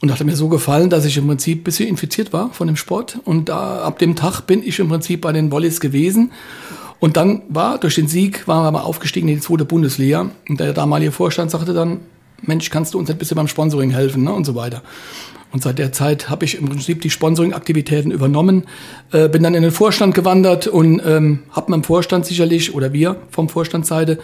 [0.02, 2.78] Und hat mir so gefallen, dass ich im Prinzip ein bisschen infiziert war von dem
[2.78, 3.20] Sport.
[3.26, 6.32] Und da, ab dem Tag bin ich im Prinzip bei den Volleys gewesen.
[7.02, 10.30] Und dann war, durch den Sieg, waren wir mal aufgestiegen in die zweite Bundesliga.
[10.48, 12.00] Und der damalige Vorstand sagte dann,
[12.42, 14.32] Mensch, kannst du uns ein bisschen beim Sponsoring helfen ne?
[14.32, 14.84] und so weiter.
[15.52, 18.66] Und seit der Zeit habe ich im Prinzip die Sponsoring-Aktivitäten übernommen,
[19.12, 23.16] äh, bin dann in den Vorstand gewandert und ähm, habe meinem Vorstand sicherlich, oder wir
[23.32, 24.20] vom Vorstandsseite,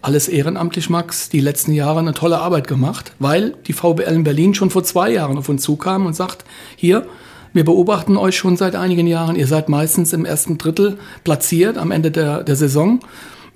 [0.00, 4.54] alles ehrenamtlich, Max, die letzten Jahre eine tolle Arbeit gemacht, weil die VBL in Berlin
[4.54, 6.44] schon vor zwei Jahren auf uns zukam und sagt,
[6.76, 7.06] hier,
[7.52, 11.90] wir beobachten euch schon seit einigen Jahren, ihr seid meistens im ersten Drittel platziert am
[11.90, 13.00] Ende der, der Saison.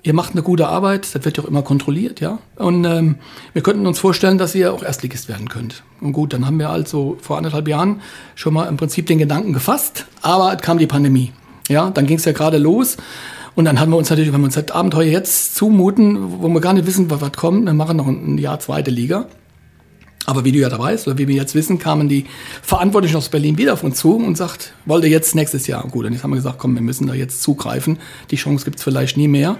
[0.02, 2.38] Ihr macht eine gute Arbeit, das wird ja auch immer kontrolliert, ja.
[2.56, 3.16] Und ähm,
[3.52, 5.84] wir könnten uns vorstellen, dass ihr auch Erstligist werden könnt.
[6.00, 8.00] Und gut, dann haben wir also vor anderthalb Jahren
[8.34, 11.32] schon mal im Prinzip den Gedanken gefasst, aber es kam die Pandemie.
[11.68, 12.96] Ja, dann ging es ja gerade los.
[13.54, 16.60] Und dann haben wir uns natürlich, wenn wir uns das Abenteuer jetzt zumuten, wo wir
[16.60, 19.26] gar nicht wissen, was kommt, wir machen noch ein Jahr zweite Liga.
[20.24, 22.26] Aber wie du ja da weißt, oder wie wir jetzt wissen, kamen die
[22.62, 25.82] Verantwortlichen aus Berlin wieder auf uns zu und sagt, wollt ihr jetzt nächstes Jahr?
[25.88, 27.98] Gut, und jetzt haben wir gesagt, komm, wir müssen da jetzt zugreifen.
[28.30, 29.58] Die Chance gibt's vielleicht nie mehr.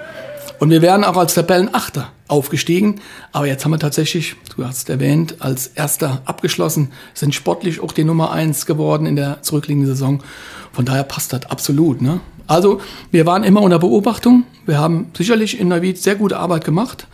[0.60, 3.00] Und wir wären auch als Tabellenachter aufgestiegen.
[3.32, 8.04] Aber jetzt haben wir tatsächlich, du hast erwähnt, als Erster abgeschlossen, sind sportlich auch die
[8.04, 10.22] Nummer eins geworden in der zurückliegenden Saison.
[10.70, 12.00] Von daher passt das absolut.
[12.00, 12.20] Ne?
[12.52, 14.44] Also wir waren immer unter Beobachtung.
[14.66, 17.06] Wir haben sicherlich in Neuwied sehr gute Arbeit gemacht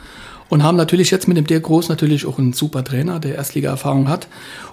[0.49, 4.09] und haben natürlich jetzt mit dem Dirk Groß natürlich auch einen super Trainer, der Erstliga-Erfahrung
[4.09, 4.27] hat.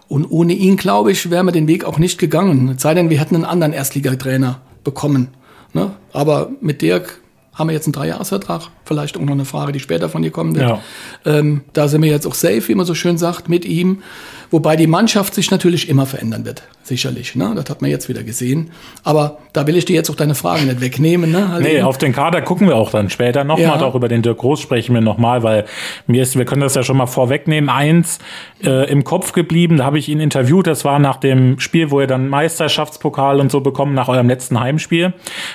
[0.08, 2.70] Und ohne ihn, glaube ich, wären wir den Weg auch nicht gegangen.
[2.76, 5.28] Es sei denn, wir hätten einen anderen Erstligatrainer bekommen.
[5.74, 5.92] Ne?
[6.14, 7.22] Aber mit Dirk
[7.56, 8.70] haben wir jetzt einen Dreijahresvertrag.
[8.84, 10.70] Vielleicht auch noch eine Frage, die später von dir kommen wird.
[10.70, 10.80] Ja.
[11.26, 14.04] Ähm, da sind wir jetzt auch safe, wie man so schön sagt, mit ihm.
[14.52, 17.36] Wobei die Mannschaft sich natürlich immer verändern wird, sicherlich.
[17.36, 17.54] Ne?
[17.56, 18.72] Das hat man jetzt wieder gesehen.
[19.04, 21.32] Aber da will ich dir jetzt auch deine Fragen nicht wegnehmen.
[21.32, 21.50] Ne?
[21.52, 23.80] Also nee, auf den Kader gucken wir auch dann später nochmal.
[23.80, 23.82] Ja.
[23.82, 25.66] Auch über den Dirk Groß sprechen wir nochmal, weil
[26.08, 28.20] mir ist, wir können das ja schon mal vorwegnehmen, eins
[28.64, 29.78] äh, im Kopf geblieben.
[29.78, 30.68] Da habe ich ihn interviewt.
[30.68, 34.60] Das war nach dem Spiel, wo er dann Meisterschaftspokal und so bekommen, nach eurem letzten
[34.60, 35.14] Heimspiel.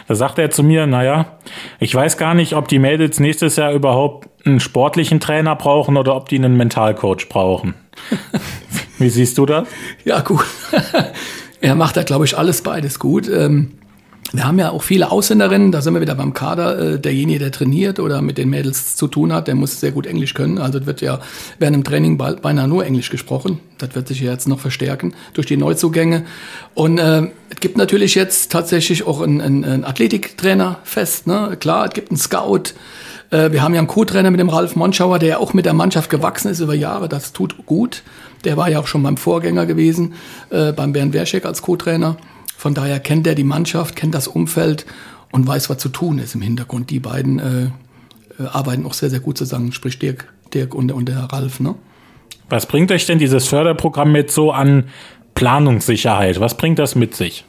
[0.09, 1.39] Da sagte er zu mir, naja,
[1.79, 6.14] ich weiß gar nicht, ob die Mädels nächstes Jahr überhaupt einen sportlichen Trainer brauchen oder
[6.16, 7.74] ob die einen Mentalcoach brauchen.
[8.98, 9.66] Wie siehst du das?
[10.05, 10.44] Ja, gut.
[11.61, 13.29] er macht da, glaube ich, alles beides gut.
[13.29, 13.72] Ähm,
[14.33, 16.79] wir haben ja auch viele Ausländerinnen, da sind wir wieder beim Kader.
[16.79, 20.07] Äh, derjenige, der trainiert oder mit den Mädels zu tun hat, der muss sehr gut
[20.07, 20.59] Englisch können.
[20.59, 21.21] Also es wird ja
[21.59, 23.61] während dem Training beinahe nur Englisch gesprochen.
[23.79, 26.25] Das wird sich ja jetzt noch verstärken durch die Neuzugänge.
[26.75, 31.27] Und äh, es gibt natürlich jetzt tatsächlich auch einen, einen, einen Athletiktrainer fest.
[31.27, 31.57] Ne?
[31.59, 32.75] Klar, es gibt einen Scout.
[33.31, 36.11] Äh, wir haben ja einen Co-Trainer mit dem Ralf Monschauer, der auch mit der Mannschaft
[36.11, 37.09] gewachsen ist über Jahre.
[37.09, 38.03] Das tut gut.
[38.45, 40.14] Der war ja auch schon beim Vorgänger gewesen,
[40.51, 42.16] äh, beim Bernd Werschek als Co-Trainer.
[42.61, 44.85] Von daher kennt er die Mannschaft, kennt das Umfeld
[45.33, 46.90] und weiß, was zu tun ist im Hintergrund.
[46.90, 47.62] Die beiden äh,
[48.38, 51.61] äh, arbeiten auch sehr, sehr gut zusammen, sprich Dirk, Dirk und, und der Ralf.
[51.61, 51.75] Ne?
[52.51, 54.90] Was bringt euch denn dieses Förderprogramm mit so an
[55.35, 56.38] Planungssicherheit?
[56.38, 57.46] Was bringt das mit sich?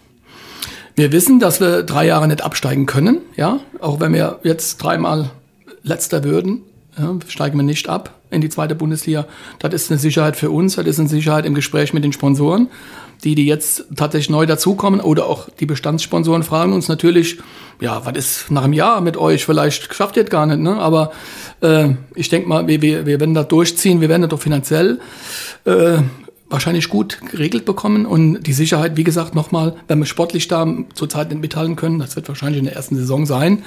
[0.95, 5.31] Wir wissen, dass wir drei Jahre nicht absteigen können, ja, auch wenn wir jetzt dreimal
[5.83, 6.61] letzter würden,
[6.97, 9.27] ja, steigen wir nicht ab in die zweite Bundesliga.
[9.59, 12.69] Das ist eine Sicherheit für uns, das ist eine Sicherheit im Gespräch mit den Sponsoren,
[13.23, 17.39] die, die jetzt tatsächlich neu dazukommen oder auch die Bestandssponsoren fragen uns natürlich,
[17.79, 19.45] ja, was ist nach einem Jahr mit euch?
[19.45, 20.75] Vielleicht schafft ihr das gar nicht, ne?
[20.77, 21.11] Aber
[21.61, 24.99] äh, ich denke mal, wir, wir, wir werden da durchziehen, wir werden das doch finanziell
[25.65, 25.97] äh,
[26.49, 31.29] wahrscheinlich gut geregelt bekommen und die Sicherheit, wie gesagt, nochmal, wenn wir sportlich da zurzeit
[31.29, 33.63] nicht mithalten können, das wird wahrscheinlich in der ersten Saison sein.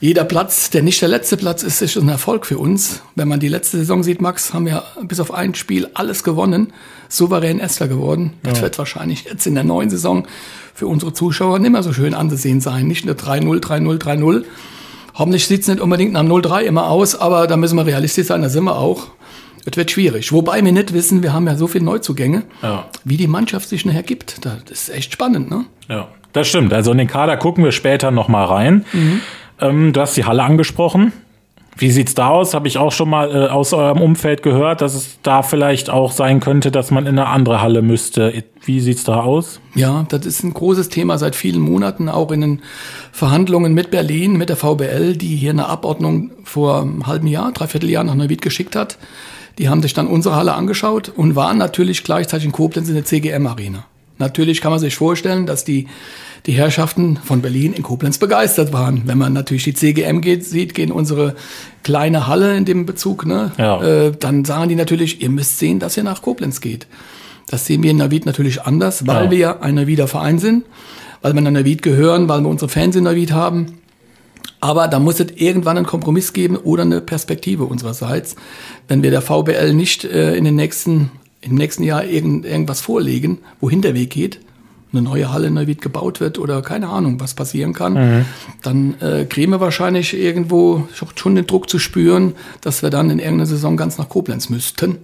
[0.00, 3.02] Jeder Platz, der nicht der letzte Platz ist, ist ein Erfolg für uns.
[3.16, 6.72] Wenn man die letzte Saison sieht, Max, haben wir bis auf ein Spiel alles gewonnen,
[7.10, 8.32] souverän Erster geworden.
[8.42, 8.62] Das ja.
[8.64, 10.26] wird wahrscheinlich jetzt in der neuen Saison
[10.72, 12.86] für unsere Zuschauer nicht mehr so schön anzusehen sein.
[12.86, 14.44] Nicht nur 3-0, 3-0, 3-0.
[15.16, 18.40] Hoffentlich sieht es nicht unbedingt nach 0-3 immer aus, aber da müssen wir realistisch sein,
[18.40, 19.08] da sind wir auch.
[19.70, 20.32] Es wird schwierig.
[20.32, 22.86] Wobei wir nicht wissen, wir haben ja so viele Neuzugänge, ja.
[23.04, 24.46] wie die Mannschaft sich nachher gibt.
[24.46, 25.66] Das ist echt spannend, ne?
[25.88, 26.72] Ja, das stimmt.
[26.72, 28.86] Also in den Kader gucken wir später nochmal rein.
[28.94, 29.20] Mhm.
[29.60, 31.12] Ähm, du hast die Halle angesprochen.
[31.76, 32.52] Wie sieht's da aus?
[32.52, 36.12] Habe ich auch schon mal äh, aus eurem Umfeld gehört, dass es da vielleicht auch
[36.12, 38.44] sein könnte, dass man in eine andere Halle müsste.
[38.64, 39.60] Wie sieht's da aus?
[39.74, 42.62] Ja, das ist ein großes Thema seit vielen Monaten, auch in den
[43.12, 47.88] Verhandlungen mit Berlin, mit der VBL, die hier eine Abordnung vor einem halben Jahr, dreiviertel
[47.88, 48.98] Jahr nach Neuwied geschickt hat.
[49.58, 53.04] Die haben sich dann unsere Halle angeschaut und waren natürlich gleichzeitig in Koblenz in der
[53.04, 53.84] CGM-Arena.
[54.18, 55.88] Natürlich kann man sich vorstellen, dass die,
[56.46, 59.02] die Herrschaften von Berlin in Koblenz begeistert waren.
[59.04, 61.34] Wenn man natürlich die CGM geht, sieht, gehen unsere
[61.82, 63.52] kleine Halle in dem Bezug, ne?
[63.58, 63.82] Ja.
[63.82, 66.86] Äh, dann sagen die natürlich, ihr müsst sehen, dass ihr nach Koblenz geht.
[67.48, 69.30] Das sehen wir in Navid natürlich anders, weil ja.
[69.30, 70.64] wir ein Navider Verein sind,
[71.20, 73.78] weil wir in Navid gehören, weil wir unsere Fans in Navid haben.
[74.60, 78.36] Aber da muss es irgendwann einen Kompromiss geben oder eine Perspektive unsererseits.
[78.88, 83.38] Wenn wir der VBL nicht äh, in den nächsten, im nächsten Jahr irgend, irgendwas vorlegen,
[83.60, 84.38] wohin der Weg geht,
[84.92, 88.24] eine neue Halle in Neuwied gebaut wird oder keine Ahnung, was passieren kann, mhm.
[88.62, 93.18] dann äh, kriegen wir wahrscheinlich irgendwo schon den Druck zu spüren, dass wir dann in
[93.18, 94.98] irgendeiner Saison ganz nach Koblenz müssten.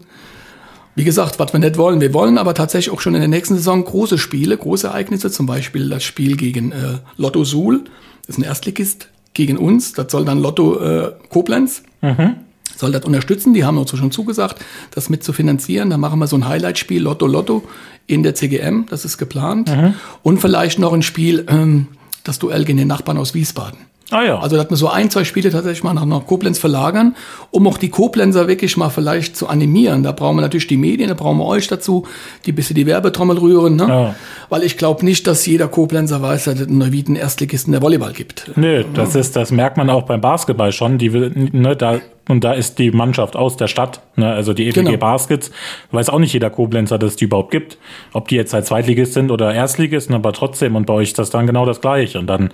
[0.94, 2.01] Wie gesagt, was wir nicht wollen.
[2.01, 5.46] Wir wollen aber tatsächlich auch schon in der nächsten Saison große Spiele, große Ereignisse, zum
[5.46, 7.85] Beispiel das Spiel gegen äh, Lotto Suhl,
[8.27, 9.92] das ist ein Erstligist, gegen uns.
[9.92, 11.83] Das soll dann Lotto äh, Koblenz.
[12.01, 12.37] Mhm.
[12.77, 13.55] Soll das unterstützen.
[13.55, 15.91] Die haben uns schon zugesagt, das mit zu finanzieren.
[15.91, 17.65] Da machen wir so ein Highlight-Spiel Lotto Lotto
[18.07, 18.87] in der CGM.
[18.89, 19.75] Das ist geplant.
[19.75, 19.95] Mhm.
[20.23, 21.89] Und vielleicht noch ein Spiel, ähm,
[22.25, 23.79] das Duell gegen den Nachbarn aus Wiesbaden.
[24.11, 24.39] Ah ja.
[24.39, 27.17] Also, dass wir so ein, zwei Spiele tatsächlich mal nach, nach Koblenz verlagern,
[27.51, 30.05] um auch die Koblenzer wirklich mal vielleicht zu animieren.
[30.05, 32.07] Da brauchen wir natürlich die Medien, da brauchen wir euch dazu,
[32.45, 33.75] die bisschen die Werbetrommel rühren.
[33.75, 33.89] Ne?
[33.89, 34.15] Ja.
[34.49, 38.53] Weil ich glaube nicht, dass jeder Koblenzer weiß, dass es einen Erstligisten der Volleyball gibt.
[38.55, 39.21] Nö, das ja.
[39.21, 40.99] ist, das merkt man auch beim Basketball schon.
[40.99, 44.83] Die, ne, da und da ist die Mannschaft aus der Stadt, ne, also die EPG
[44.83, 44.97] genau.
[44.99, 45.53] Baskets,
[45.93, 47.79] weiß auch nicht jeder Koblenzer, dass es die überhaupt gibt.
[48.12, 50.75] Ob die jetzt halt Zweitligist sind oder Erstligisten, aber trotzdem.
[50.75, 52.19] Und bei euch ist das dann genau das Gleiche.
[52.19, 52.51] Und dann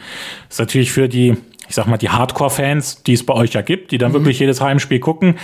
[0.50, 1.36] ist natürlich für die,
[1.68, 4.16] ich sag mal, die Hardcore-Fans, die es bei euch ja gibt, die dann mhm.
[4.16, 5.38] wirklich jedes Heimspiel gucken,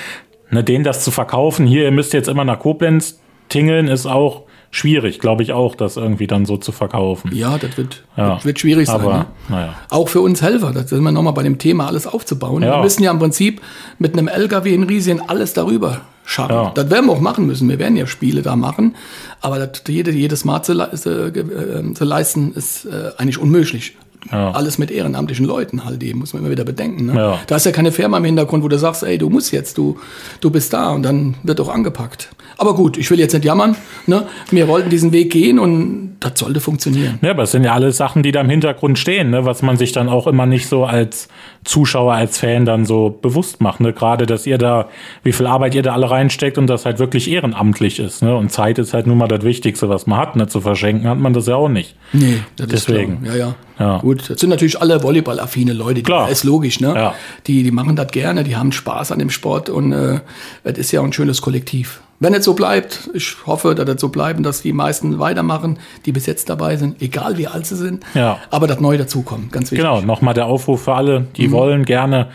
[0.50, 4.42] ne, denen das zu verkaufen, hier, ihr müsst jetzt immer nach Koblenz tingeln, ist auch
[4.70, 7.34] schwierig, glaube ich auch, das irgendwie dann so zu verkaufen.
[7.34, 8.34] Ja, das wird, ja.
[8.34, 9.00] das wird schwierig sein.
[9.00, 9.26] Aber, ne?
[9.48, 9.74] naja.
[9.90, 12.62] Auch für uns Helfer, das sind wir nochmal bei dem Thema, alles aufzubauen.
[12.62, 12.76] Ja.
[12.76, 13.60] Wir müssen ja im Prinzip
[13.98, 16.54] mit einem LKW in Riesien alles darüber schaffen.
[16.54, 16.72] Ja.
[16.74, 17.68] Das werden wir auch machen müssen.
[17.68, 18.94] Wir werden ja Spiele da machen.
[19.40, 23.96] Aber das, jede, jedes Mal zu, äh, zu leisten, ist äh, eigentlich unmöglich.
[24.32, 24.50] Ja.
[24.50, 27.06] Alles mit ehrenamtlichen Leuten halt eben, muss man immer wieder bedenken.
[27.06, 27.14] Ne?
[27.14, 27.38] Ja.
[27.46, 29.98] Da ist ja keine Firma im Hintergrund, wo du sagst, ey, du musst jetzt, du,
[30.40, 32.30] du bist da und dann wird auch angepackt.
[32.58, 33.76] Aber gut, ich will jetzt nicht jammern.
[34.06, 34.26] Ne?
[34.50, 37.18] Wir wollten diesen Weg gehen und das sollte funktionieren.
[37.22, 39.44] Ja, aber es sind ja alles Sachen, die da im Hintergrund stehen, ne?
[39.44, 41.28] was man sich dann auch immer nicht so als
[41.64, 43.80] Zuschauer, als Fan dann so bewusst macht.
[43.80, 43.92] Ne?
[43.92, 44.88] Gerade, dass ihr da,
[45.22, 48.22] wie viel Arbeit ihr da alle reinsteckt und das halt wirklich ehrenamtlich ist.
[48.22, 48.36] Ne?
[48.36, 50.34] Und Zeit ist halt nun mal das Wichtigste, was man hat.
[50.34, 50.48] Ne?
[50.48, 51.94] Zu verschenken hat man das ja auch nicht.
[52.12, 53.18] Nee, das Deswegen.
[53.18, 53.36] ist klar.
[53.36, 53.54] Ja, ja.
[53.78, 53.98] Ja.
[53.98, 56.28] Gut, das sind natürlich alle Volleyball-affine Leute, Klar.
[56.28, 56.94] ist logisch, ne?
[56.94, 57.14] Ja.
[57.46, 60.20] Die, die machen das gerne, die haben Spaß an dem Sport und äh,
[60.64, 62.00] es ist ja auch ein schönes Kollektiv.
[62.20, 66.10] Wenn es so bleibt, ich hoffe, dass es so bleiben, dass die meisten weitermachen, die
[66.10, 68.38] bis jetzt dabei sind, egal wie alt sie sind, ja.
[68.50, 69.86] aber das neu dazukommen, ganz wichtig.
[69.86, 71.52] Genau, nochmal der Aufruf für alle, die mhm.
[71.52, 72.28] wollen gerne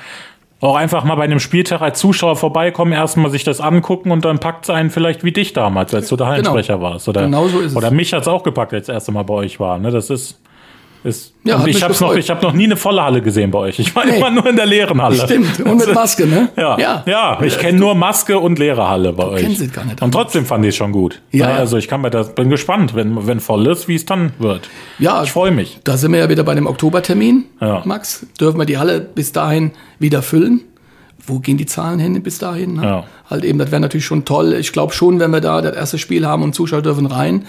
[0.62, 4.40] auch einfach mal bei einem Spieltag als Zuschauer vorbeikommen, erstmal sich das angucken und dann
[4.40, 6.92] packt es einen vielleicht wie dich damals, als du der Hallensprecher genau.
[6.92, 7.10] warst.
[7.10, 7.76] Oder, genau so ist es.
[7.76, 9.78] Oder mich hat es auch gepackt, als das erste Mal bei euch war.
[9.78, 9.92] Ne?
[9.92, 10.40] Das ist
[11.04, 13.80] ist, ja, ich habe noch, ich habe noch nie eine volle Halle gesehen bei euch.
[13.80, 14.18] Ich war nee.
[14.18, 15.18] immer nur in der leeren Halle.
[15.18, 15.60] Stimmt.
[15.60, 16.50] Und mit Maske, ne?
[16.56, 16.78] Ja.
[16.80, 19.42] Ja, ja ich kenne nur Maske und leere Halle bei du euch.
[19.42, 20.02] Kennen sie gar nicht.
[20.02, 21.22] Und trotzdem fand ich es schon gut.
[21.32, 21.56] Ja, ja.
[21.58, 24.70] Also ich kann mir das, bin gespannt, wenn, wenn voll ist, wie es dann wird.
[25.00, 25.24] Ja.
[25.24, 25.80] Ich freue mich.
[25.84, 27.82] Da sind wir ja wieder bei dem Oktobertermin, ja.
[27.86, 28.26] Max.
[28.40, 30.62] Dürfen wir die Halle bis dahin wieder füllen.
[31.26, 32.76] Wo gehen die Zahlen hin bis dahin?
[32.76, 32.84] Ne?
[32.84, 33.04] Ja.
[33.30, 34.54] Halt eben, das wäre natürlich schon toll.
[34.54, 37.46] Ich glaube schon, wenn wir da das erste Spiel haben und Zuschauer dürfen rein,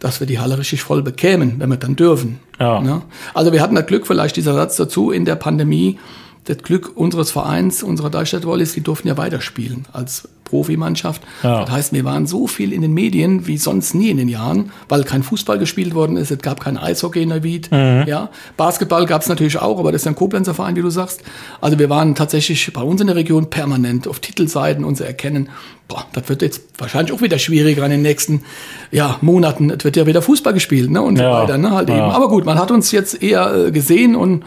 [0.00, 2.40] dass wir die Halle richtig voll bekämen, wenn wir dann dürfen.
[2.58, 2.80] Ja.
[2.80, 3.02] Ne?
[3.34, 5.98] Also wir hatten das Glück, vielleicht dieser Satz dazu, in der Pandemie,
[6.44, 11.22] das Glück unseres Vereins, unserer Deichstadt Wallis, die durften ja weiterspielen als Profimannschaft.
[11.42, 11.60] Ja.
[11.62, 14.70] Das heißt, wir waren so viel in den Medien wie sonst nie in den Jahren,
[14.88, 17.70] weil kein Fußball gespielt worden ist, es gab kein Eishockey in Neuwied.
[17.70, 18.28] Ja,
[18.58, 21.22] Basketball gab es natürlich auch, aber das ist ja ein Koblenzer Verein, wie du sagst.
[21.62, 25.48] Also wir waren tatsächlich bei uns in der Region permanent auf Titelseiten und zu erkennen,
[25.88, 28.42] boah, das wird jetzt wahrscheinlich auch wieder schwieriger in den nächsten
[28.90, 29.70] ja, Monaten.
[29.70, 31.00] Es wird ja wieder Fußball gespielt ne?
[31.00, 31.32] und so Ja.
[31.44, 31.56] weiter.
[31.56, 31.70] Ne?
[31.70, 31.94] Halt Ja.
[31.94, 32.04] eben.
[32.10, 34.44] Aber gut, man hat uns jetzt eher äh, gesehen und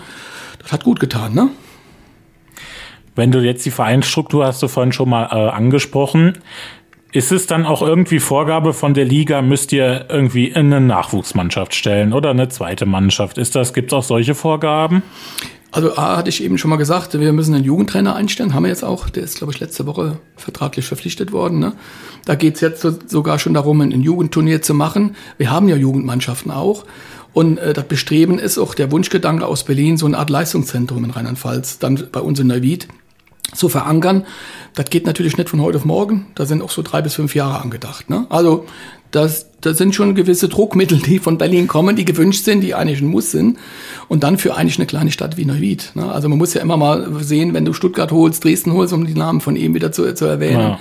[0.62, 1.34] das hat gut getan.
[1.34, 1.50] Ne?
[3.16, 6.34] Wenn du jetzt die Vereinsstruktur hast du vorhin schon mal äh, angesprochen,
[7.14, 12.12] ist es dann auch irgendwie Vorgabe von der Liga, müsst ihr irgendwie eine Nachwuchsmannschaft stellen
[12.12, 13.38] oder eine zweite Mannschaft?
[13.38, 15.02] Ist das, gibt es auch solche Vorgaben?
[15.72, 18.70] Also A hatte ich eben schon mal gesagt, wir müssen einen Jugendtrainer einstellen, haben wir
[18.70, 19.10] jetzt auch.
[19.10, 21.60] Der ist, glaube ich, letzte Woche vertraglich verpflichtet worden.
[21.60, 21.74] Ne?
[22.26, 25.16] Da geht es jetzt so, sogar schon darum, ein Jugendturnier zu machen.
[25.38, 26.86] Wir haben ja Jugendmannschaften auch.
[27.32, 31.12] Und äh, das Bestreben ist auch der Wunschgedanke aus Berlin, so eine Art Leistungszentrum in
[31.12, 32.88] Rheinland-Pfalz, dann bei uns in Neuwied
[33.56, 34.26] zu verankern.
[34.74, 36.28] Das geht natürlich nicht von heute auf morgen.
[36.36, 38.10] Da sind auch so drei bis fünf Jahre angedacht.
[38.10, 38.26] Ne?
[38.30, 38.66] Also
[39.12, 43.02] das, das sind schon gewisse Druckmittel, die von Berlin kommen, die gewünscht sind, die eigentlich
[43.02, 43.58] ein Muss sind.
[44.10, 45.92] Und dann für eigentlich eine kleine Stadt wie Neuwied.
[45.96, 46.12] Ne?
[46.12, 49.14] Also man muss ja immer mal sehen, wenn du Stuttgart holst, Dresden holst, um die
[49.14, 50.78] Namen von ihm wieder zu, zu erwähnen.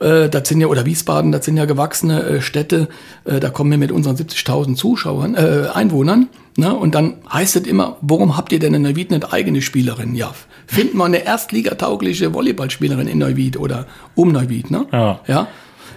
[0.00, 2.88] Äh, das sind ja, oder Wiesbaden, das sind ja gewachsene äh, Städte.
[3.24, 6.28] Äh, da kommen wir mit unseren 70.000 Zuschauern, äh, Einwohnern.
[6.56, 6.74] Ne?
[6.74, 10.14] Und dann heißt es immer, warum habt ihr denn in Neuwied nicht eigene Spielerin?
[10.14, 10.32] Ja,
[10.66, 14.70] finden wir eine erstligataugliche Volleyballspielerin in Neuwied oder um Neuwied.
[14.70, 14.86] Ne?
[14.92, 15.20] Ja.
[15.26, 15.48] ja?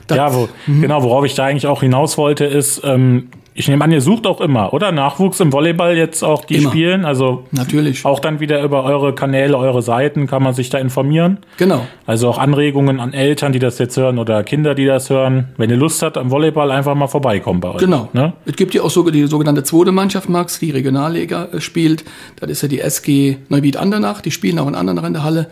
[0.07, 3.29] Das- ja, wo, genau, worauf ich da eigentlich auch hinaus wollte, ist, ähm,
[3.59, 4.93] ich nehme an, ihr sucht auch immer, oder?
[4.93, 6.69] Nachwuchs im Volleyball jetzt auch, die Immer.
[6.69, 7.03] spielen.
[7.03, 8.05] Also Natürlich.
[8.05, 11.39] auch dann wieder über eure Kanäle, eure Seiten kann man sich da informieren.
[11.57, 11.85] Genau.
[12.05, 15.49] Also auch Anregungen an Eltern, die das jetzt hören oder Kinder, die das hören.
[15.57, 17.79] Wenn ihr Lust habt am Volleyball, einfach mal vorbeikommen bei euch.
[17.79, 18.07] Genau.
[18.13, 18.31] Ne?
[18.45, 22.05] Es gibt ja auch so, die sogenannte zweite Mannschaft, Max, die Regionalliga äh, spielt.
[22.39, 24.21] Das ist ja die SG Neuwied Andernach.
[24.21, 25.47] Die spielen auch in Andernach in der Halle.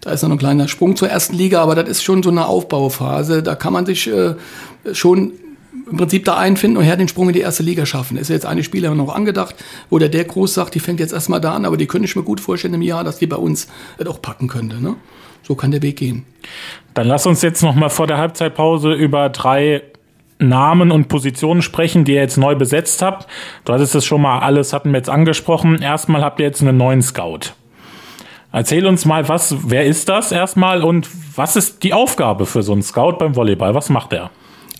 [0.00, 2.46] Da ist noch ein kleiner Sprung zur ersten Liga, aber das ist schon so eine
[2.46, 3.44] Aufbauphase.
[3.44, 4.34] Da kann man sich äh,
[4.92, 5.34] schon
[5.90, 8.16] im Prinzip da einfinden und her den Sprung in die erste Liga schaffen.
[8.16, 9.54] Ist ja jetzt eine Spielerin noch angedacht,
[9.90, 12.16] wo der der groß sagt, die fängt jetzt erstmal da an, aber die könnte ich
[12.16, 14.82] mir gut vorstellen im Jahr, dass die bei uns das auch packen könnte.
[14.82, 14.96] Ne?
[15.42, 16.24] So kann der Weg gehen.
[16.94, 19.82] Dann lass uns jetzt noch mal vor der Halbzeitpause über drei
[20.38, 23.28] Namen und Positionen sprechen, die ihr jetzt neu besetzt habt.
[23.64, 25.80] Du hattest es schon mal alles, hatten wir jetzt angesprochen.
[25.80, 27.54] Erstmal habt ihr jetzt einen neuen Scout.
[28.52, 32.72] Erzähl uns mal, was, wer ist das erstmal und was ist die Aufgabe für so
[32.72, 33.74] einen Scout beim Volleyball?
[33.74, 34.30] Was macht er?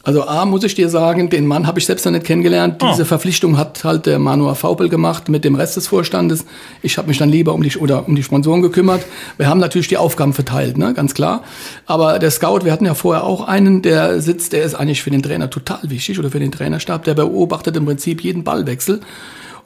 [0.05, 2.83] Also A, muss ich dir sagen, den Mann habe ich selbst noch nicht kennengelernt.
[2.83, 3.05] Diese Oh.
[3.05, 6.45] Verpflichtung hat halt der Manuel Faupel gemacht mit dem Rest des Vorstandes.
[6.83, 9.05] Ich habe mich dann lieber um die, oder um die Sponsoren gekümmert.
[9.37, 10.93] Wir haben natürlich die Aufgaben verteilt, ne?
[10.93, 11.45] ganz klar.
[11.87, 15.11] Aber der Scout, wir hatten ja vorher auch einen, der sitzt, der ist eigentlich für
[15.11, 17.05] den Trainer total wichtig oder für den Trainerstab.
[17.05, 19.01] Der beobachtet im Prinzip jeden Ballwechsel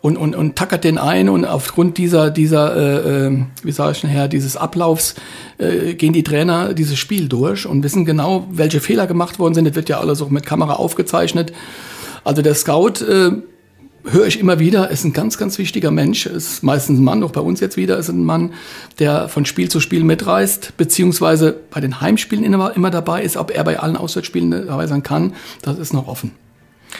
[0.06, 4.04] und, und, und tackert den ein und aufgrund dieser, dieser äh, äh, wie sage ich
[4.04, 5.16] nachher, dieses Ablaufs
[5.58, 9.64] äh, gehen die Trainer dieses Spiel durch und wissen genau, welche Fehler gemacht worden sind.
[9.64, 11.52] Das wird ja alles auch mit Kamera aufgezeichnet.
[12.22, 13.32] Also der Scout äh,
[14.04, 17.32] höre ich immer wieder, ist ein ganz, ganz wichtiger Mensch, ist meistens ein Mann, auch
[17.32, 18.52] bei uns jetzt wieder ist ein Mann,
[19.00, 23.50] der von Spiel zu Spiel mitreist, beziehungsweise bei den Heimspielen immer, immer dabei ist, ob
[23.50, 26.30] er bei allen Auswärtsspielen dabei sein kann, das ist noch offen.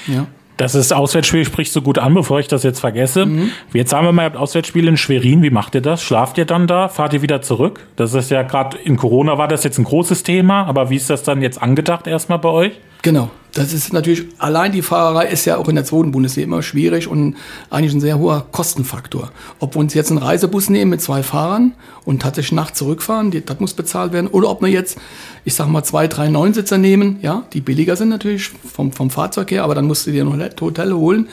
[0.08, 0.26] Ja.
[0.56, 3.26] Das ist Auswärtsspiel, sprichst du gut an, bevor ich das jetzt vergesse.
[3.26, 3.50] Mhm.
[3.74, 5.42] Jetzt sagen wir mal, ihr habt Auswärtsspiel in Schwerin.
[5.42, 6.02] Wie macht ihr das?
[6.02, 6.88] Schlaft ihr dann da?
[6.88, 7.86] Fahrt ihr wieder zurück?
[7.96, 11.10] Das ist ja gerade in Corona war das jetzt ein großes Thema, aber wie ist
[11.10, 12.72] das dann jetzt angedacht erstmal bei euch?
[13.06, 13.30] Genau.
[13.54, 17.06] Das ist natürlich, allein die Fahrerei ist ja auch in der zweiten Bundesliga immer schwierig
[17.06, 17.36] und
[17.70, 19.30] eigentlich ein sehr hoher Kostenfaktor.
[19.60, 23.46] Ob wir uns jetzt einen Reisebus nehmen mit zwei Fahrern und tatsächlich nachts zurückfahren, die,
[23.46, 24.98] das muss bezahlt werden, oder ob wir jetzt,
[25.44, 29.52] ich sag mal, zwei, drei Neunsitzer nehmen, ja, die billiger sind natürlich vom, vom Fahrzeug
[29.52, 31.28] her, aber dann musst du dir noch ein Hotel holen,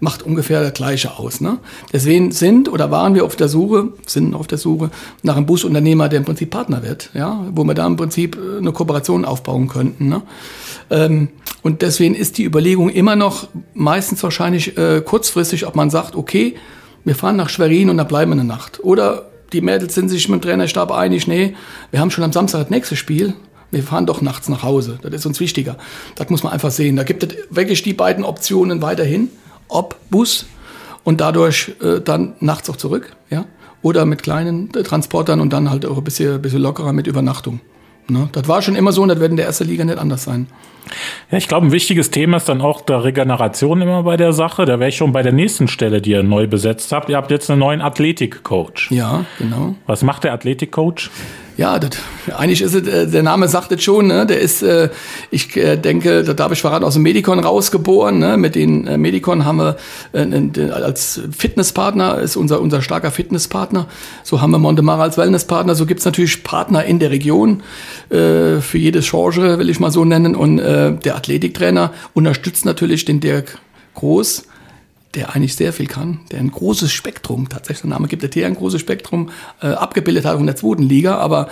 [0.00, 1.40] macht ungefähr das Gleiche aus.
[1.40, 1.58] Ne?
[1.92, 4.90] Deswegen sind oder waren wir auf der Suche, sind auf der Suche
[5.22, 8.58] nach einem Busunternehmer, der im Prinzip Partner wird, ja, wo wir da im Prinzip äh,
[8.58, 10.08] eine Kooperation aufbauen könnten.
[10.08, 10.22] Ne?
[10.90, 11.28] Ähm,
[11.62, 16.54] und deswegen ist die Überlegung immer noch meistens wahrscheinlich äh, kurzfristig, ob man sagt, okay,
[17.04, 18.80] wir fahren nach Schwerin und da bleiben wir eine Nacht.
[18.82, 21.54] Oder die Mädels sind sich mit dem Trainerstab einig, nee,
[21.90, 23.34] wir haben schon am Samstag das nächste Spiel.
[23.70, 24.98] Wir fahren doch nachts nach Hause.
[25.02, 25.76] Das ist uns wichtiger.
[26.14, 26.96] Das muss man einfach sehen.
[26.96, 29.28] Da gibt es wirklich die beiden Optionen weiterhin.
[29.68, 30.46] Ob Bus
[31.04, 33.44] und dadurch äh, dann nachts auch zurück, ja.
[33.82, 37.60] Oder mit kleinen äh, Transportern und dann halt auch ein bisschen, bisschen lockerer mit Übernachtung.
[38.10, 38.28] Ne?
[38.32, 40.48] Das war schon immer so und das wird in der ersten Liga nicht anders sein.
[41.30, 44.64] Ja, ich glaube, ein wichtiges Thema ist dann auch der Regeneration immer bei der Sache.
[44.64, 47.10] Da wäre ich schon bei der nächsten Stelle, die ihr neu besetzt habt.
[47.10, 48.90] Ihr habt jetzt einen neuen Athletikcoach.
[48.90, 49.74] Ja, genau.
[49.86, 51.10] Was macht der Athletikcoach?
[51.58, 51.90] Ja, das,
[52.36, 54.24] eigentlich ist es, äh, der Name sagt es schon, ne?
[54.26, 54.90] Der ist, äh,
[55.32, 58.20] ich äh, denke, da darf ich verraten, aus dem Medicon rausgeboren.
[58.20, 58.36] Ne?
[58.36, 59.76] Mit den Medicon haben wir
[60.72, 63.88] als Fitnesspartner, ist unser, unser starker Fitnesspartner.
[64.22, 65.74] So haben wir Montemara als Wellnesspartner.
[65.74, 67.62] So gibt's natürlich Partner in der Region,
[68.08, 70.34] für jede Change, will ich mal so nennen.
[70.34, 73.58] Und der Athletiktrainer unterstützt natürlich den Dirk
[73.94, 74.44] Groß
[75.14, 78.44] der eigentlich sehr viel kann, der ein großes Spektrum, tatsächlich der Name gibt der T
[78.44, 79.30] ein großes Spektrum,
[79.62, 81.48] äh, abgebildet hat in der zweiten Liga, aber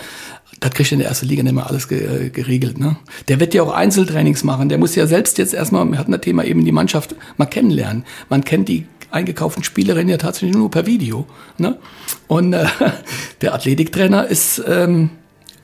[0.61, 2.79] das kriegt in der ersten Liga nicht mehr alles ge äh, geregelt.
[2.79, 2.97] Ne?
[3.29, 6.21] Der wird ja auch Einzeltrainings machen, der muss ja selbst jetzt erstmal, wir hatten das
[6.21, 8.05] Thema eben die Mannschaft mal kennenlernen.
[8.29, 11.27] Man kennt die eingekauften Spielerinnen ja tatsächlich nur per Video.
[11.59, 11.79] Ne?
[12.27, 12.67] Und äh,
[13.41, 15.11] der Athletiktrainer ist ähm,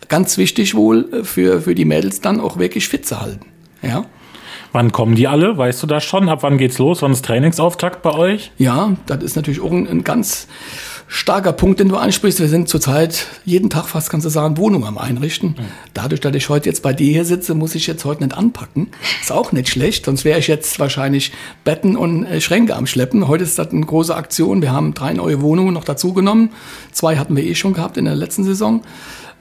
[0.08, 3.46] ganz wichtig wohl für, für die Mädels dann auch wirklich fit zu halten.
[3.82, 4.06] Ja.
[4.72, 5.58] Wann kommen die alle?
[5.58, 6.28] Weißt du das schon?
[6.30, 7.02] Ab wann geht's los?
[7.02, 8.52] Wann ist Trainingsauftakt bei euch?
[8.56, 10.48] Ja, das ist natürlich auch ein, ein ganz
[11.08, 12.40] starker Punkt, den du ansprichst.
[12.40, 15.56] Wir sind zurzeit jeden Tag fast, kannst du sagen, Wohnung am Einrichten.
[15.92, 18.88] Dadurch, dass ich heute jetzt bei dir hier sitze, muss ich jetzt heute nicht anpacken.
[19.20, 21.32] Ist auch nicht schlecht, sonst wäre ich jetzt wahrscheinlich
[21.64, 23.28] Betten und äh, Schränke am Schleppen.
[23.28, 24.62] Heute ist das eine große Aktion.
[24.62, 26.50] Wir haben drei neue Wohnungen noch dazu genommen.
[26.92, 28.82] Zwei hatten wir eh schon gehabt in der letzten Saison.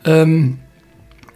[0.03, 0.59] Ähm,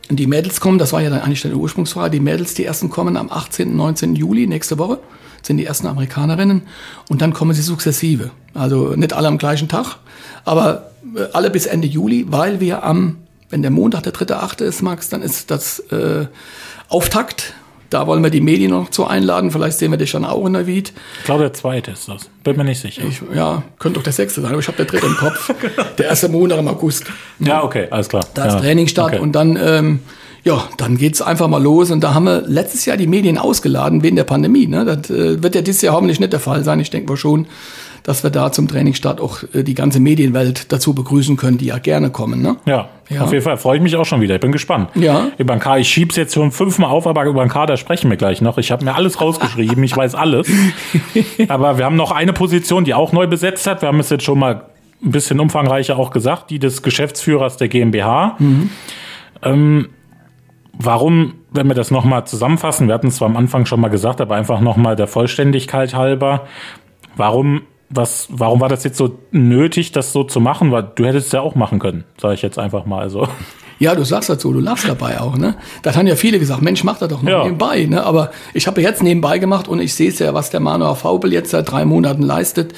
[0.10, 3.18] die Mädels kommen, das war ja dann eigentlich deine Ursprungsfrage, die Mädels, die ersten kommen
[3.18, 3.70] am 18.
[3.70, 4.16] und 19.
[4.16, 5.00] Juli nächste Woche,
[5.42, 6.64] sind die ersten Amerikanerinnen
[7.10, 8.32] und dann kommen sie sukzessive.
[8.54, 9.98] Also nicht alle am gleichen Tag,
[10.44, 13.18] aber äh, alle bis Ende Juli, weil wir am,
[13.50, 14.64] wenn der Montag der 3.8.
[14.64, 16.28] ist, Max, dann ist das äh,
[16.90, 17.54] Auftakt
[17.96, 19.52] da wollen wir die Medien noch zu einladen.
[19.52, 20.92] Vielleicht sehen wir dich dann auch in der Viet.
[21.20, 22.30] Ich glaube, der zweite ist das.
[22.44, 23.04] Bin mir nicht sicher.
[23.08, 25.50] Ich, ja, könnte doch der sechste sein, aber ich habe der dritte im Kopf.
[25.98, 27.06] Der erste Montag im August.
[27.40, 28.26] Ja, okay, alles klar.
[28.34, 28.60] Da ist ja.
[28.60, 29.20] Training statt okay.
[29.20, 30.00] und dann, ähm,
[30.44, 31.90] ja, dann geht's einfach mal los.
[31.90, 34.68] Und da haben wir letztes Jahr die Medien ausgeladen wegen der Pandemie.
[34.68, 34.84] Ne?
[34.84, 36.82] Das äh, wird ja dieses Jahr hoffentlich nicht der Fall sein.
[36.82, 37.48] Ich denke mal schon,
[38.06, 41.80] dass wir da zum Trainingsstart auch äh, die ganze Medienwelt dazu begrüßen können, die ja
[41.80, 42.42] gerne kommen.
[42.42, 42.56] Ne?
[42.66, 43.22] Ja, Ja.
[43.24, 44.36] auf jeden Fall freue ich mich auch schon wieder.
[44.36, 44.90] Ich bin gespannt.
[44.96, 45.28] Ja.
[45.38, 48.18] Über den Kader, ich schieb's jetzt schon fünfmal auf, aber über den Kader sprechen wir
[48.18, 48.58] gleich noch.
[48.58, 50.48] Ich habe mir alles rausgeschrieben, ich weiß alles.
[51.50, 53.82] Aber wir haben noch eine Position, die auch neu besetzt hat.
[53.82, 54.66] Wir haben es jetzt schon mal
[55.04, 58.38] ein bisschen umfangreicher auch gesagt, die des Geschäftsführers der GmbH.
[59.44, 59.90] Ähm,
[60.74, 64.22] warum, wenn wir das nochmal zusammenfassen, wir hatten es zwar am Anfang schon mal gesagt,
[64.22, 66.48] aber einfach nochmal der Vollständigkeit halber,
[67.16, 70.72] warum, was, warum war das jetzt so nötig, das so zu machen?
[70.72, 73.02] Weil du hättest es ja auch machen können, sage ich jetzt einfach mal.
[73.02, 73.28] Also.
[73.78, 75.56] Ja, du sagst dazu, du lachst dabei auch, ne?
[75.84, 77.44] Das haben ja viele gesagt, Mensch, mach das doch noch Ja.
[77.44, 78.04] nebenbei, ne?
[78.06, 81.34] Aber ich habe jetzt nebenbei gemacht und ich sehe es ja, was der Manuel Faubel
[81.34, 82.74] jetzt seit drei Monaten leistet.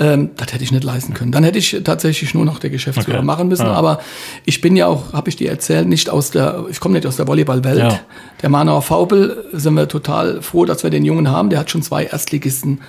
[0.00, 1.30] Ähm, das hätte ich nicht leisten können.
[1.30, 3.24] Dann hätte ich tatsächlich nur noch der Geschäftsführer Okay.
[3.26, 3.66] machen müssen.
[3.66, 3.74] Ja.
[3.74, 4.00] Aber
[4.44, 7.14] ich bin ja auch, habe ich dir erzählt, nicht aus der, ich komme nicht aus
[7.14, 7.78] der Volleyballwelt.
[7.78, 8.00] Ja.
[8.42, 11.48] Der Manuel Faubel sind wir total froh, dass wir den Jungen haben.
[11.48, 12.80] Der hat schon zwei Erstligisten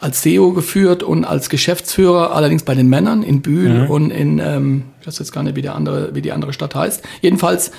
[0.00, 4.84] als CEO geführt und als Geschäftsführer, allerdings bei den Männern in Bühl und in, ähm,
[5.00, 7.02] ich weiß jetzt gar nicht, wie, der andere, wie die andere Stadt heißt.
[7.20, 7.70] Jedenfalls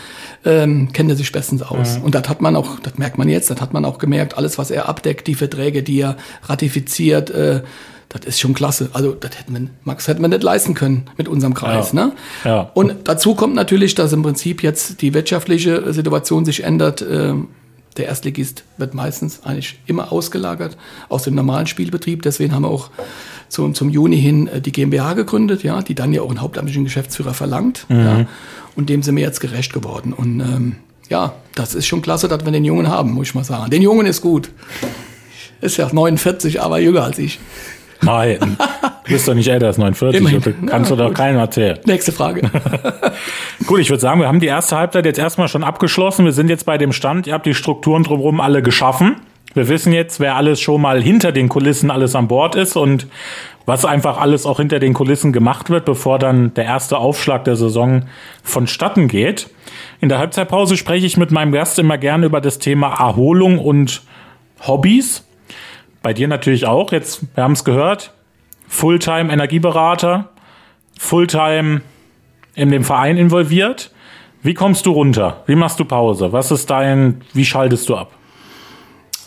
[0.46, 1.98] ähm, kennt er sich bestens aus.
[2.04, 4.60] Und das hat man auch, das merkt man jetzt, das hat man auch gemerkt, alles,
[4.60, 7.62] was er abdeckt, die Verträge, die er ratifiziert, äh,
[8.10, 8.90] das ist schon klasse.
[8.92, 11.94] Also, das hätten wir, Max, hätten wir nicht leisten können mit unserem Kreis.
[11.94, 12.06] Ja.
[12.06, 12.12] Ne?
[12.44, 12.72] Ja.
[12.74, 17.02] Und dazu kommt natürlich, dass im Prinzip jetzt die wirtschaftliche Situation sich ändert.
[17.10, 17.48] Ähm,
[17.98, 20.78] Der Erstligist wird meistens eigentlich immer ausgelagert
[21.10, 22.22] aus dem normalen Spielbetrieb.
[22.22, 22.90] Deswegen haben wir auch
[23.50, 26.86] zum, zum Juni hin äh, die GmbH gegründet, ja, die dann ja auch einen hauptamtlichen
[26.86, 27.86] Geschäftsführer verlangt.
[27.90, 28.26] Ja,
[28.76, 30.14] und dem sind wir jetzt gerecht geworden.
[30.14, 30.76] Und ähm,
[31.10, 33.70] ja, das ist schon klasse, dass wir den Jungen haben, muss ich mal sagen.
[33.70, 34.52] Den Jungen ist gut.
[35.60, 37.40] Ist ja 49, aber jünger als ich.
[38.02, 38.58] Nein,
[39.06, 40.20] du bist doch nicht älter als 49.
[40.20, 40.42] Immerhin.
[40.42, 41.80] Das kannst du Na, doch keinem erzählen.
[41.86, 42.50] Nächste Frage.
[43.68, 46.26] Gut, ich würde sagen, wir haben die erste Halbzeit jetzt erstmal schon abgeschlossen.
[46.26, 49.18] Wir sind jetzt bei dem Stand, ihr habt die Strukturen drumherum alle geschaffen.
[49.54, 53.08] Wir wissen jetzt, wer alles schon mal hinter den Kulissen alles an Bord ist und
[53.66, 57.56] was einfach alles auch hinter den Kulissen gemacht wird, bevor dann der erste Aufschlag der
[57.56, 58.04] Saison
[58.44, 59.50] vonstatten geht.
[60.00, 64.02] In der Halbzeitpause spreche ich mit meinem Gast immer gerne über das Thema Erholung und
[64.66, 65.26] Hobbys.
[66.02, 66.92] Bei dir natürlich auch.
[66.92, 68.14] Jetzt, wir haben es gehört.
[68.68, 70.30] Fulltime Energieberater,
[70.98, 71.82] Fulltime
[72.56, 73.92] in dem Verein involviert.
[74.44, 75.44] Wie kommst du runter?
[75.46, 76.32] Wie machst du Pause?
[76.32, 78.12] Was ist dein, wie schaltest du ab?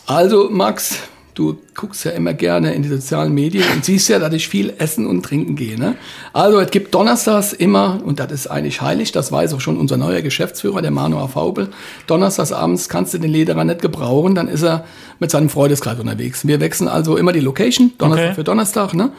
[0.07, 4.33] Also, Max, du guckst ja immer gerne in die sozialen Medien und siehst ja, dass
[4.33, 5.77] ich viel essen und trinken gehe.
[5.77, 5.95] Ne?
[6.33, 9.97] Also, es gibt donnerstags immer, und das ist eigentlich heilig, das weiß auch schon unser
[9.97, 11.69] neuer Geschäftsführer, der Manuel Faubel,
[12.07, 14.85] donnerstags abends kannst du den Lederer nicht gebrauchen, dann ist er
[15.19, 16.47] mit seinem Freundeskreis unterwegs.
[16.47, 18.35] Wir wechseln also immer die Location, Donnerstag Okay.
[18.35, 19.11] für Donnerstag, ne?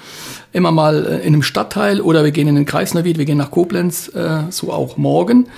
[0.52, 3.38] immer mal äh, in einem Stadtteil oder wir gehen in den Kreis Neuwied, wir gehen
[3.38, 5.48] nach Koblenz, äh, so auch morgen.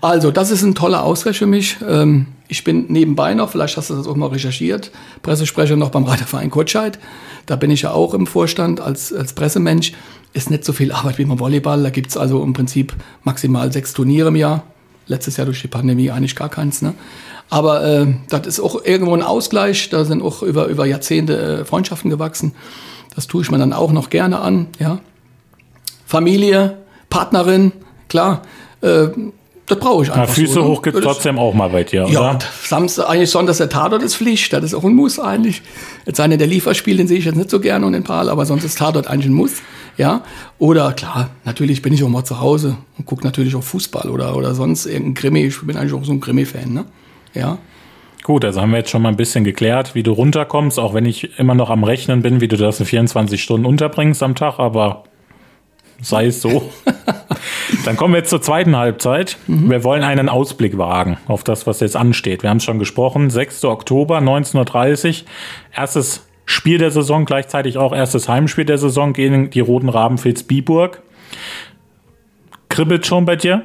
[0.00, 1.76] Also, das ist ein toller Ausgleich für mich.
[1.88, 4.90] Ähm, Ich bin nebenbei noch, vielleicht hast du das auch mal recherchiert,
[5.22, 6.98] Pressesprecher noch beim Reiterverein Kotscheid.
[7.44, 9.92] Da bin ich ja auch im Vorstand als, als Pressemensch.
[10.32, 11.82] Ist nicht so viel Arbeit wie beim Volleyball.
[11.82, 14.64] Da gibt's also im Prinzip maximal sechs Turniere im Jahr.
[15.06, 16.82] Letztes Jahr durch die Pandemie eigentlich gar keins.
[16.82, 16.94] Ne?
[17.50, 19.88] Aber äh, das ist auch irgendwo ein Ausgleich.
[19.90, 22.52] Da sind auch über, über Jahrzehnte äh, Freundschaften gewachsen.
[23.14, 24.68] Das tue ich mir dann auch noch gerne an.
[24.78, 25.00] Ja.
[26.06, 26.78] Familie,
[27.10, 27.72] Partnerin,
[28.08, 28.42] klar.
[28.80, 29.08] Äh,
[29.68, 30.26] das brauche ich einfach.
[30.26, 30.68] Na, Füße so, ne?
[30.68, 32.38] hoch gibt trotzdem auch mal bei dir, ja, oder?
[32.64, 34.52] Samstag, eigentlich Sonntags der Tatort ist Pflicht.
[34.52, 35.62] Das ist auch ein Muss eigentlich.
[36.06, 38.46] Jetzt einer der Lieferspiel, den sehe ich jetzt nicht so gerne und den Pal, aber
[38.46, 39.62] sonst ist Tatort eigentlich ein Muss.
[39.98, 40.22] Ja.
[40.58, 44.36] Oder klar, natürlich bin ich auch mal zu Hause und gucke natürlich auch Fußball oder,
[44.36, 45.46] oder sonst irgendein Krimi.
[45.46, 46.84] Ich bin eigentlich auch so ein Krimi-Fan, ne?
[47.34, 47.58] Ja.
[48.22, 51.06] Gut, also haben wir jetzt schon mal ein bisschen geklärt, wie du runterkommst, auch wenn
[51.06, 54.58] ich immer noch am Rechnen bin, wie du das in 24 Stunden unterbringst am Tag,
[54.58, 55.04] aber
[56.00, 56.70] sei es so.
[57.84, 59.36] Dann kommen wir jetzt zur zweiten Halbzeit.
[59.46, 59.70] Mhm.
[59.70, 62.42] Wir wollen einen Ausblick wagen auf das, was jetzt ansteht.
[62.42, 63.30] Wir haben es schon gesprochen.
[63.30, 63.64] 6.
[63.64, 65.26] Oktober, 19.30 Uhr.
[65.74, 71.02] Erstes Spiel der Saison, gleichzeitig auch erstes Heimspiel der Saison gegen die Roten Raben Vilsbiburg.
[72.70, 73.64] Kribbelt schon bei dir?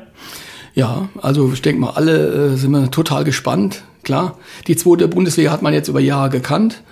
[0.73, 3.83] Ja, also ich denke mal, alle äh, sind wir total gespannt.
[4.03, 4.37] Klar,
[4.67, 6.83] die zweite Bundesliga hat man jetzt über Jahre gekannt.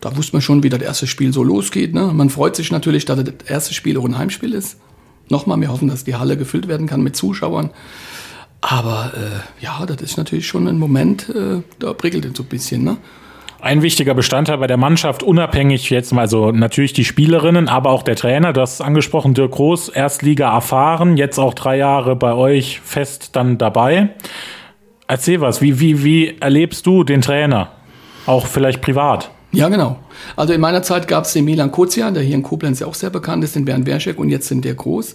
[0.00, 1.94] Da wusste man schon, wie das erste Spiel so losgeht.
[1.94, 2.12] Ne?
[2.12, 4.76] Man freut sich natürlich, dass das erste Spiel auch ein Heimspiel ist.
[5.28, 7.70] Nochmal, wir hoffen, dass die Halle gefüllt werden kann mit Zuschauern.
[8.60, 12.48] Aber äh, ja, das ist natürlich schon ein Moment, äh, da prickelt es so ein
[12.48, 12.82] bisschen.
[12.82, 12.96] Ne?
[13.60, 18.02] Ein wichtiger Bestandteil bei der Mannschaft, unabhängig jetzt mal so natürlich die Spielerinnen, aber auch
[18.02, 18.52] der Trainer.
[18.52, 23.34] Du hast es angesprochen, Dirk Groß, Erstliga erfahren, jetzt auch drei Jahre bei euch fest
[23.34, 24.10] dann dabei.
[25.08, 27.70] Erzähl was, wie, wie, wie erlebst du den Trainer?
[28.26, 29.30] Auch vielleicht privat?
[29.50, 29.98] Ja, genau.
[30.36, 32.94] Also in meiner Zeit gab es den Milan Kozian, der hier in Koblenz ja auch
[32.94, 35.14] sehr bekannt ist, den Bernd Werschek und jetzt den Dirk Groß.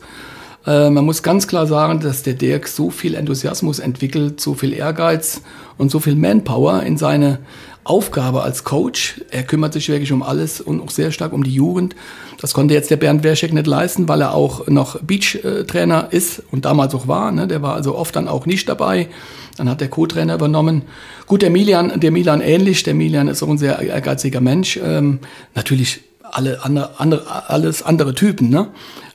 [0.65, 4.73] Äh, man muss ganz klar sagen, dass der Dirk so viel Enthusiasmus entwickelt, so viel
[4.73, 5.41] Ehrgeiz
[5.77, 7.39] und so viel Manpower in seine
[7.83, 9.21] Aufgabe als Coach.
[9.29, 11.95] Er kümmert sich wirklich um alles und auch sehr stark um die Jugend.
[12.39, 16.65] Das konnte jetzt der Bernd Werschek nicht leisten, weil er auch noch Beach-Trainer ist und
[16.65, 17.31] damals auch war.
[17.31, 17.47] Ne?
[17.47, 19.09] Der war also oft dann auch nicht dabei.
[19.57, 20.83] Dann hat der Co-Trainer übernommen.
[21.27, 22.83] Gut, der Milian, der Milan ähnlich.
[22.83, 24.79] Der Milian ist auch ein sehr ehrgeiziger Mensch.
[24.83, 25.19] Ähm,
[25.53, 28.49] natürlich alle andere, andere, alles andere Typen.
[28.49, 28.69] Ne?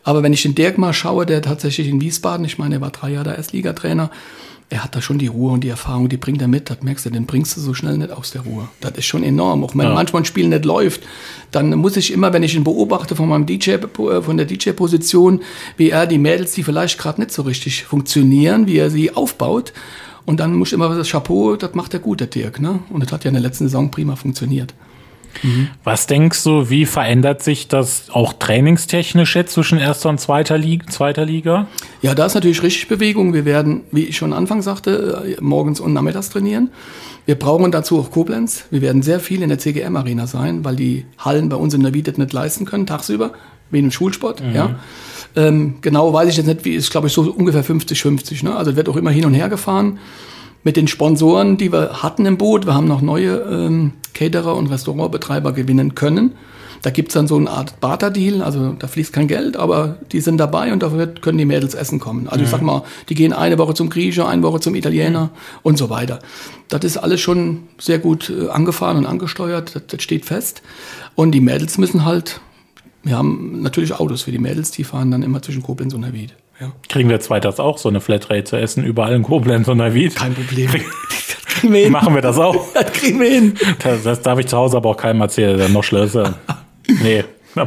[0.05, 2.91] Aber wenn ich den Dirk mal schaue, der tatsächlich in Wiesbaden, ich meine, er war
[2.91, 4.11] drei Jahre Erstligatrainer,
[4.71, 6.69] er hat da schon die Ruhe und die Erfahrung, die bringt er mit.
[6.69, 8.69] Das merkst du, den bringst du so schnell nicht aus der Ruhe.
[8.81, 9.65] Das ist schon enorm.
[9.65, 9.95] Auch wenn ja.
[9.95, 11.03] manchmal ein Spiel nicht läuft,
[11.51, 15.41] dann muss ich immer, wenn ich ihn beobachte von meinem DJ, von der DJ-Position,
[15.79, 19.73] wie er die Mädels, die vielleicht gerade nicht so richtig funktionieren, wie er sie aufbaut.
[20.29, 22.61] Und dann muss ich immer das Chapeau, das macht er gut, der Dirk.
[22.61, 22.81] Ne?
[22.91, 24.75] Und das hat ja in der letzten Saison prima funktioniert.
[25.43, 25.69] Mhm.
[25.85, 30.87] Was denkst du, wie verändert sich das auch trainingstechnisch jetzt zwischen erster und zweiter Liga,
[30.89, 31.67] zweiter Liga?
[32.03, 33.33] Ja, da ist natürlich richtig Bewegung.
[33.33, 36.73] Wir werden, wie ich schon Anfang sagte, morgens und nachmittags trainieren.
[37.25, 38.67] Wir brauchen dazu auch Koblenz.
[38.71, 41.95] Wir werden sehr viel in der CGM-Arena sein, weil die Hallen bei uns in der
[41.95, 43.33] Wiedet nicht leisten können, tagsüber,
[43.71, 44.43] wie im Schulsport.
[44.43, 44.55] Mhm.
[44.55, 44.79] Ja.
[45.39, 48.45] Ähm, genau weiß ich jetzt nicht, wie ist, glaube ich, so ungefähr 50-50.
[48.45, 48.57] Ne?
[48.57, 50.01] Also wird auch immer hin und her gefahren
[50.65, 52.67] mit den Sponsoren, die wir hatten im Boot.
[52.67, 56.33] Wir haben noch neue ähm, Caterer und Restaurantbetreiber gewinnen können.
[56.83, 60.39] Da gibt's dann so eine Art Barter-Deal, also da fließt kein Geld, aber die sind
[60.39, 62.29] dabei und dafür können die Mädels essen kommen.
[62.29, 62.45] Also mhm.
[62.45, 65.31] ich sag mal, die gehen eine Woche zum Grieche, eine Woche zum Italiener mhm.
[65.63, 66.21] und so weiter.
[66.69, 70.63] Das ist alles schon sehr gut äh, angefahren und angesteuert, das, das steht fest.
[71.15, 72.41] Und die Mädels müssen halt,
[73.03, 76.35] wir haben natürlich Autos für die Mädels, die fahren dann immer zwischen Koblenz und Nerwied.
[76.61, 76.73] Ja.
[76.89, 80.17] Kriegen wir zweitags auch so eine Flatrate zu essen, überall in Koblenz und Nerwied?
[80.17, 80.71] Kein Problem.
[81.61, 81.93] kriegen wir hin.
[81.93, 82.57] Machen wir das auch?
[82.75, 83.55] Das kriegen wir hin.
[83.83, 86.35] Das, das darf ich zu Hause aber auch keinem erzählen, der noch schlösser.
[87.03, 87.25] nee.
[87.55, 87.67] Ja.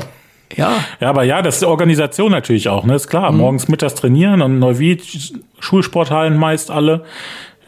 [1.00, 2.96] Ja, aber ja, das ist die Organisation natürlich auch, ne?
[2.96, 3.32] Ist klar.
[3.32, 3.38] Mhm.
[3.38, 7.06] Morgens, mittags trainieren und Neuwied, Schulsporthallen meist alle.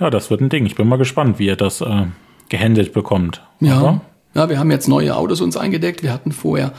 [0.01, 0.65] Ja, das wird ein Ding.
[0.65, 2.07] Ich bin mal gespannt, wie ihr das äh,
[2.49, 3.41] gehandelt bekommt.
[3.61, 3.77] Ja.
[3.77, 4.01] Aber?
[4.35, 6.03] Ja, wir haben jetzt neue Autos uns eingedeckt.
[6.03, 6.73] Wir hatten vorher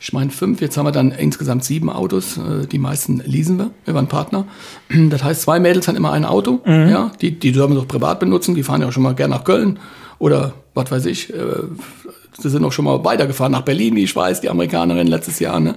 [0.00, 2.36] ich meine fünf, jetzt haben wir dann insgesamt sieben Autos.
[2.36, 4.46] Äh, die meisten leasen wir über einen Partner.
[5.10, 6.60] Das heißt, zwei Mädels haben immer ein Auto.
[6.64, 6.88] Mhm.
[6.88, 8.54] Ja, die, die dürfen wir doch privat benutzen.
[8.54, 9.78] Die fahren ja auch schon mal gern nach Köln
[10.18, 11.32] oder was weiß ich.
[11.32, 11.36] Äh,
[12.38, 15.60] sie sind auch schon mal weitergefahren nach Berlin, wie ich weiß, die Amerikanerin letztes Jahr.
[15.60, 15.76] Ne?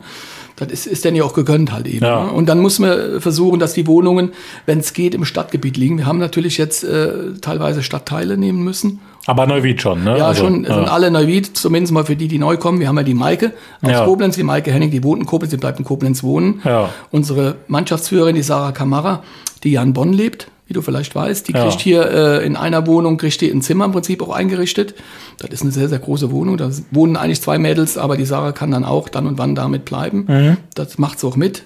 [0.58, 2.06] Das ist, ist denn ja auch gegönnt halt eben.
[2.06, 2.26] Ja.
[2.26, 2.32] Ne?
[2.32, 4.34] Und dann muss man versuchen, dass die Wohnungen,
[4.66, 5.98] wenn es geht, im Stadtgebiet liegen.
[5.98, 9.00] Wir haben natürlich jetzt äh, teilweise Stadtteile nehmen müssen.
[9.30, 10.18] Aber Neuwied schon, ne?
[10.18, 10.74] Ja, also, schon, ja.
[10.74, 12.80] sind alle Neuwied, zumindest mal für die, die neu kommen.
[12.80, 13.54] Wir haben ja die Maike
[13.84, 14.04] aus ja.
[14.04, 16.62] Koblenz, die Maike Henning, die wohnt in Koblenz, die bleibt in Koblenz wohnen.
[16.66, 16.90] Ja.
[17.12, 19.22] Unsere Mannschaftsführerin, die Sarah Kamara,
[19.64, 21.48] die ja in Bonn lebt, wie du vielleicht weißt.
[21.48, 24.96] Die kriegt hier äh, in einer Wohnung, kriegt die ein Zimmer im Prinzip auch eingerichtet.
[25.38, 26.58] Das ist eine sehr, sehr große Wohnung.
[26.58, 29.86] Da wohnen eigentlich zwei Mädels, aber die Sarah kann dann auch dann und wann damit
[29.86, 30.26] bleiben.
[30.28, 30.58] Mhm.
[30.74, 31.66] Das macht sie auch mit.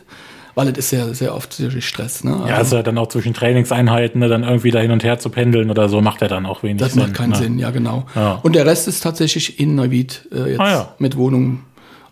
[0.55, 2.23] Weil es ist sehr, sehr oft natürlich Stress.
[2.23, 2.45] Ne?
[2.47, 5.69] Ja, also dann auch zwischen Trainingseinheiten, ne, dann irgendwie da hin und her zu pendeln
[5.71, 7.03] oder so, macht er dann auch wenig das Sinn.
[7.03, 7.35] macht keinen ne?
[7.37, 8.05] Sinn, ja genau.
[8.15, 8.39] Ja.
[8.43, 10.95] Und der Rest ist tatsächlich in Neuwied äh, jetzt Ah, ja.
[10.99, 11.63] mit Wohnungen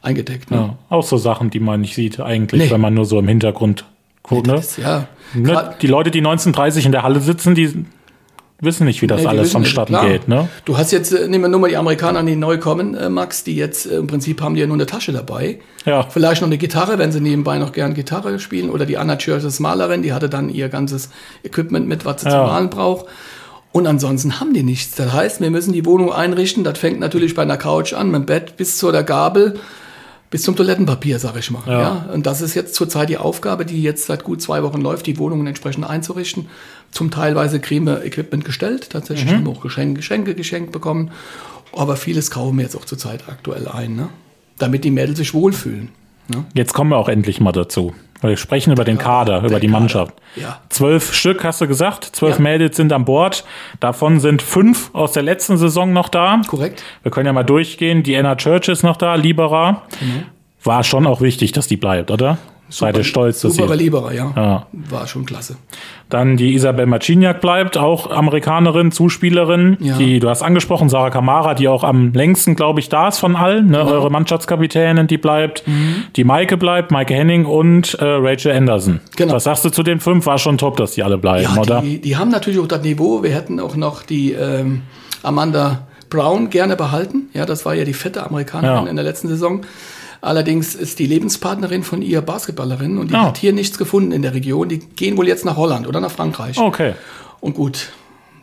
[0.01, 0.49] eingedeckt.
[0.51, 0.57] Ne?
[0.57, 2.71] Ja, auch so Sachen, die man nicht sieht eigentlich, Nee.
[2.71, 3.85] wenn man nur so im Hintergrund
[4.23, 4.47] guckt.
[4.47, 4.53] Ne?
[4.53, 5.75] Das ist, ja, Ne?
[5.81, 7.85] Die Leute, die 1930 in der Halle sitzen, die
[8.61, 10.27] wissen nicht, wie das Nee, alles vonstatten geht.
[10.27, 10.47] Ne?
[10.65, 13.43] Du hast jetzt, äh, nehmen wir nur mal die Amerikaner, die neu kommen, äh, Max,
[13.43, 15.59] die jetzt äh, im Prinzip haben die ja nur eine Tasche dabei.
[15.85, 16.03] Ja.
[16.03, 18.69] Vielleicht noch eine Gitarre, wenn sie nebenbei noch gern Gitarre spielen.
[18.69, 21.09] Oder die Anna Church ist Malerin, die hatte dann ihr ganzes
[21.43, 22.37] Equipment mit, was sie Ja.
[22.37, 23.07] zum Malen braucht.
[23.73, 24.95] Und ansonsten haben die nichts.
[24.95, 26.63] Das heißt, wir müssen die Wohnung einrichten.
[26.63, 29.59] Das fängt natürlich bei einer Couch an, mit dem Bett bis zu der Gabel,
[30.29, 31.61] bis zum Toilettenpapier, sag ich mal.
[31.67, 32.05] Ja.
[32.13, 35.17] Und das ist jetzt zurzeit die Aufgabe, die jetzt seit gut zwei Wochen läuft, die
[35.17, 36.47] Wohnungen entsprechend einzurichten.
[36.91, 38.89] Zum Teilweise kriegen wir Equipment gestellt.
[38.89, 41.11] Tatsächlich haben wir auch Geschenke, Geschenke geschenkt bekommen.
[41.75, 44.09] Aber vieles kaufen wir jetzt auch zurzeit aktuell ein, ne?
[44.57, 45.89] damit die Mädels sich wohlfühlen.
[46.27, 46.43] Ne?
[46.53, 47.93] Jetzt kommen wir auch endlich mal dazu.
[48.21, 49.79] Wir sprechen über den Kader, über die Kader.
[49.79, 50.13] Mannschaft.
[50.35, 50.59] Ja.
[50.69, 52.03] Zwölf Stück, hast du gesagt.
[52.13, 52.41] Zwölf Ja.
[52.41, 53.45] Mädels sind an Bord.
[53.79, 56.41] Davon sind fünf aus der letzten Saison noch da.
[56.45, 56.83] Korrekt?
[57.01, 58.03] Wir können ja mal durchgehen.
[58.03, 59.83] Die Anna Church ist noch da, Libera.
[60.01, 60.23] Mhm.
[60.63, 62.37] War schon auch wichtig, dass die bleibt, oder?
[62.71, 63.83] Seid ihr stolz, dass Super sie.
[63.83, 64.31] Lieberer, ja.
[64.35, 64.67] Ja.
[64.71, 65.57] War schon klasse.
[66.09, 69.77] Dann die Isabel Marciniak bleibt, auch Amerikanerin, Zuspielerin.
[69.79, 69.97] Ja.
[69.97, 73.35] Die, du hast angesprochen, Sarah Kamara, die auch am längsten, glaube ich, da ist von
[73.35, 73.67] allen.
[73.67, 73.85] Ne?
[73.85, 75.67] Eure Mannschaftskapitänin, die bleibt.
[75.67, 76.03] Mhm.
[76.15, 78.99] Die Maike bleibt, Maike Henning und äh, Rachel Anderson.
[79.15, 79.33] Genau.
[79.33, 80.25] Was sagst du zu den fünf?
[80.25, 81.81] War schon top, dass die alle bleiben, Ja, oder?
[81.81, 83.21] die, die haben natürlich auch das Niveau.
[83.23, 84.81] Wir hätten auch noch die ähm,
[85.23, 87.29] Amanda Brown gerne behalten.
[87.33, 88.89] Ja, das war ja die fette Amerikanerin Ja.
[88.89, 89.61] in der letzten Saison.
[90.21, 93.25] Allerdings ist die Lebenspartnerin von ihr Basketballerin und die Ah.
[93.27, 94.69] hat hier nichts gefunden in der Region.
[94.69, 96.57] Die gehen wohl jetzt nach Holland oder nach Frankreich.
[96.59, 96.93] Okay.
[97.39, 97.89] Und gut,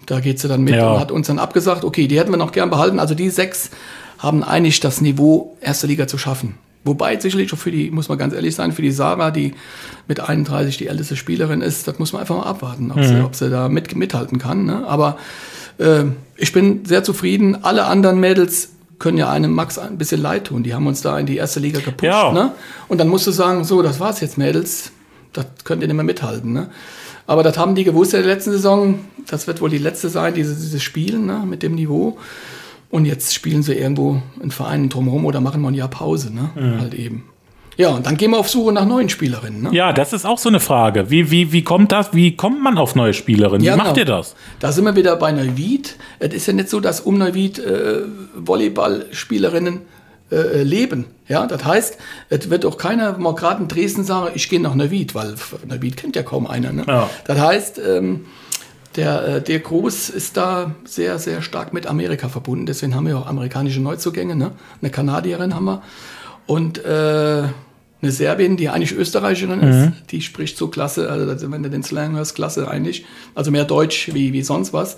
[0.06, 0.92] da geht sie dann mit Ja.
[0.92, 2.98] und hat uns dann abgesagt, okay, die hätten wir noch gern behalten.
[2.98, 3.70] Also die sechs
[4.18, 6.54] haben eigentlich das Niveau, erste Liga zu schaffen.
[6.84, 9.54] Wobei sicherlich auch für die, muss man ganz ehrlich sein, für die Sarah, die
[10.08, 13.34] mit 31 die älteste Spielerin ist, das muss man einfach mal abwarten, ob, sie, ob
[13.36, 14.64] sie da mit, mithalten kann.
[14.64, 14.84] Ne?
[14.86, 15.18] Aber
[15.78, 16.04] äh,
[16.36, 17.62] ich bin sehr zufrieden.
[17.62, 20.62] Alle anderen Mädels können ja einem Max ein bisschen leid tun.
[20.62, 22.04] Die haben uns da in die erste Liga gepusht.
[22.04, 22.32] Ja.
[22.32, 22.52] Ne?
[22.88, 24.92] Und dann musst du sagen, so, das war's jetzt, Mädels.
[25.32, 26.52] Das könnt ihr nicht mehr mithalten.
[26.52, 26.70] Ne?
[27.26, 29.00] Aber das haben die gewusst in der letzten Saison.
[29.28, 31.44] Das wird wohl die letzte sein, dieses, dieses Spielen ne?
[31.46, 32.18] mit dem Niveau.
[32.90, 36.34] Und jetzt spielen sie irgendwo in Vereinen drumherum oder machen mal ein Jahr Pause.
[36.34, 36.78] Ne?
[36.80, 37.24] Halt eben.
[37.78, 39.62] Ja, und dann gehen wir auf Suche nach neuen Spielerinnen.
[39.62, 39.70] Ne?
[39.72, 41.10] Ja, das ist auch so eine Frage.
[41.10, 42.12] Wie, wie, wie kommt das?
[42.12, 43.62] Wie kommt man auf neue Spielerinnen?
[43.62, 43.98] Wie Ja, macht genau.
[43.98, 44.34] ihr das?
[44.58, 45.94] Da sind wir wieder bei Neuwied.
[46.18, 48.00] Es ist ja nicht so, dass um Neuwied äh,
[48.34, 49.82] Volleyballspielerinnen
[50.32, 51.06] äh, leben.
[51.28, 51.98] Ja, das heißt,
[52.30, 55.96] es wird auch keiner mal gerade in Dresden sagen, ich gehe nach Neuwied, weil Neuwied
[55.96, 56.72] kennt ja kaum einer.
[56.72, 56.84] Ne?
[56.86, 57.08] Ja.
[57.26, 58.26] Das heißt, ähm,
[58.96, 62.66] der, äh, der Groß ist da sehr, sehr stark mit Amerika verbunden.
[62.66, 64.34] Deswegen haben wir auch amerikanische Neuzugänge.
[64.34, 64.50] Ne?
[64.82, 65.82] Eine Kanadierin haben wir.
[66.46, 67.44] Und äh,
[68.00, 72.14] eine Serbin, die eigentlich Österreicherin ist, die spricht so klasse, also wenn du den Slang
[72.14, 73.04] hörst, klasse eigentlich.
[73.34, 74.96] Also mehr Deutsch wie, wie sonst was.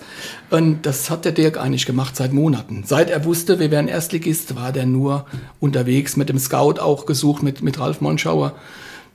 [0.51, 2.83] Und das hat der Dirk eigentlich gemacht seit Monaten.
[2.85, 5.25] Seit er wusste, wir wären Erstligist, war der nur
[5.59, 8.53] unterwegs, mit dem Scout auch gesucht, mit, mit Ralf Monschauer.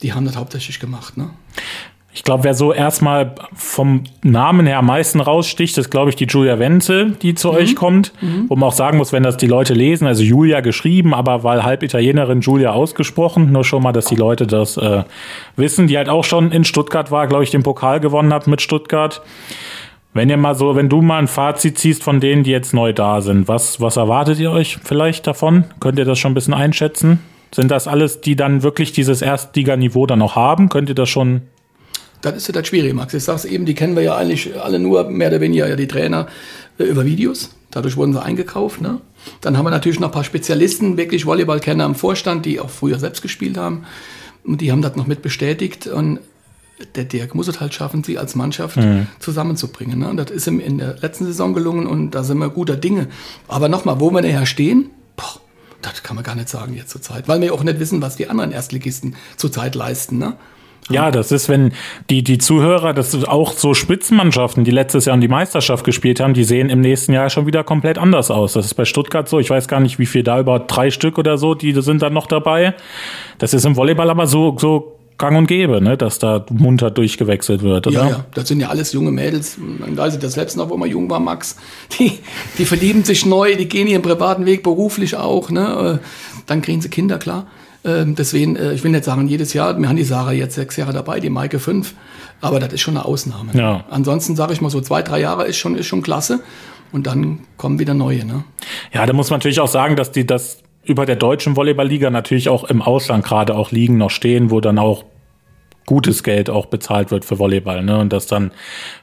[0.02, 1.16] Die haben das hauptsächlich gemacht.
[1.16, 1.30] Ne?
[2.16, 6.24] Ich glaube, wer so erstmal vom Namen her am meisten raussticht, ist, glaube ich, die
[6.24, 7.54] Julia Wenzel, die zu Mhm.
[7.54, 8.14] euch kommt.
[8.48, 11.62] Wo man auch sagen muss, wenn das die Leute lesen, also Julia geschrieben, aber weil
[11.62, 15.02] halb Italienerin Julia ausgesprochen, nur schon mal, dass die Leute das äh,
[15.56, 18.62] wissen, die halt auch schon in Stuttgart war, glaube ich, den Pokal gewonnen hat mit
[18.62, 19.20] Stuttgart.
[20.14, 22.94] Wenn ihr mal so, wenn du mal ein Fazit ziehst von denen, die jetzt neu
[22.94, 25.64] da sind, was, was erwartet ihr euch vielleicht davon?
[25.80, 27.18] Könnt ihr das schon ein bisschen einschätzen?
[27.54, 30.70] Sind das alles, die dann wirklich dieses Erstliganiveau dann auch haben?
[30.70, 31.42] Könnt ihr das schon
[32.22, 33.14] Das ist ja das Schwierige, Max.
[33.14, 35.88] Ich sag's eben, die kennen wir ja eigentlich alle nur mehr oder weniger, ja, die
[35.88, 36.26] Trainer,
[36.78, 37.50] äh, über Videos.
[37.70, 38.80] Dadurch wurden sie eingekauft.
[38.80, 39.00] Ne?
[39.40, 42.98] Dann haben wir natürlich noch ein paar Spezialisten, wirklich Volleyballkenner im Vorstand, die auch früher
[42.98, 43.84] selbst gespielt haben.
[44.44, 45.86] Und die haben das noch mit bestätigt.
[45.86, 46.20] Und
[46.94, 48.78] der Dirk muss es halt schaffen, sie als Mannschaft
[49.18, 49.98] zusammenzubringen.
[49.98, 50.08] Ne?
[50.08, 53.08] Und das ist ihm in der letzten Saison gelungen und da sind wir guter Dinge.
[53.48, 55.40] Aber nochmal, wo wir nachher stehen, boah,
[55.82, 58.16] das kann man gar nicht sagen jetzt zur Zeit, weil wir auch nicht wissen, was
[58.16, 60.18] die anderen Erstligisten zurzeit leisten.
[60.18, 60.34] Ne?
[60.88, 61.72] Ja, das ist, wenn
[62.10, 66.20] die, die Zuhörer, das sind auch so Spitzenmannschaften, die letztes Jahr um die Meisterschaft gespielt
[66.20, 68.52] haben, die sehen im nächsten Jahr schon wieder komplett anders aus.
[68.52, 69.40] Das ist bei Stuttgart so.
[69.40, 72.12] Ich weiß gar nicht, wie viel da über drei Stück oder so, die sind dann
[72.12, 72.74] noch dabei.
[73.38, 77.62] Das ist im Volleyball aber so, so gang und gäbe, ne, dass da munter durchgewechselt
[77.62, 78.04] wird, oder?
[78.04, 79.56] Ja, ja, das sind ja alles junge Mädels.
[79.58, 81.56] Man weiß das selbst noch, wo man jung war, Max.
[81.98, 82.12] Die,
[82.58, 85.50] die verlieben sich neu, die gehen ihren privaten Weg, beruflich auch.
[85.50, 86.00] Ne?
[86.46, 87.46] Dann kriegen sie Kinder, klar.
[87.86, 90.76] Ähm, Deswegen, äh, ich will nicht sagen, jedes Jahr, wir haben die Sarah jetzt sechs
[90.76, 91.94] Jahre dabei, die Maike fünf.
[92.40, 93.52] Aber das ist schon eine Ausnahme.
[93.54, 93.84] Ja.
[93.88, 96.40] Ansonsten sage ich mal so, zwei, drei Jahre ist schon, ist schon klasse.
[96.92, 98.24] Und dann kommen wieder neue.
[98.24, 98.44] Ne?
[98.92, 102.48] Ja, da muss man natürlich auch sagen, dass die das über der deutschen Volleyballliga natürlich
[102.48, 105.04] auch im Ausland gerade auch liegen noch stehen, wo dann auch
[105.86, 107.98] gutes Geld auch bezahlt wird für Volleyball, ne?
[107.98, 108.50] Und dass dann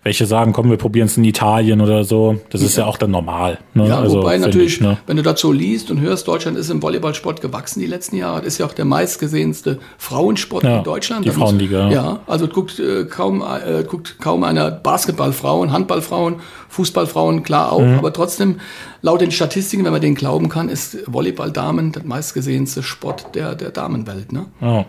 [0.03, 2.39] welche sagen, komm, wir probieren es in Italien oder so.
[2.49, 3.57] Das ist ja auch dann normal.
[3.73, 3.87] Ne?
[3.87, 4.97] Ja, also, wobei natürlich, ich, ne?
[5.07, 8.39] wenn du dazu liest und hörst, Deutschland ist im Volleyballsport gewachsen die letzten Jahre.
[8.39, 11.25] Das ist ja auch der meistgesehenste Frauensport Ja, in Deutschland.
[11.25, 11.91] die Da Frauenliga, ja.
[11.91, 17.99] Ja, also guckt äh, kaum äh, guckt kaum einer Basketballfrauen, Handballfrauen, Fußballfrauen klar auch, Mhm.
[17.99, 18.59] aber trotzdem
[19.01, 23.55] laut den Statistiken, wenn man denen glauben kann, ist Volleyball Damen der meistgesehenste Sport der
[23.55, 24.47] der Damenwelt, ne?
[24.61, 24.85] Ja.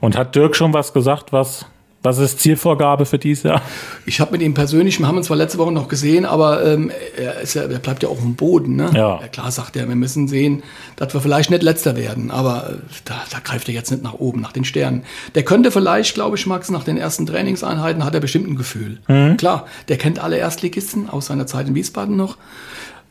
[0.00, 1.66] Und hat Dirk schon was gesagt, was,
[2.02, 3.60] was ist Zielvorgabe für dieses Jahr?
[4.04, 6.92] Ich habe mit ihm persönlich, wir haben uns zwar letzte Woche noch gesehen, aber ähm,
[7.16, 8.76] er, ja, er bleibt ja auch im Boden.
[8.76, 8.90] Ne?
[8.94, 9.20] Ja.
[9.32, 10.62] Klar sagt er, wir müssen sehen,
[10.94, 12.72] dass wir vielleicht nicht letzter werden, aber äh,
[13.04, 15.02] da, da greift er jetzt nicht nach oben, nach den Sternen.
[15.34, 19.00] Der könnte vielleicht, glaube ich, Max, nach den ersten Trainingseinheiten hat er bestimmt ein Gefühl.
[19.36, 22.36] Klar, der kennt alle Erstligisten aus seiner Zeit in Wiesbaden noch.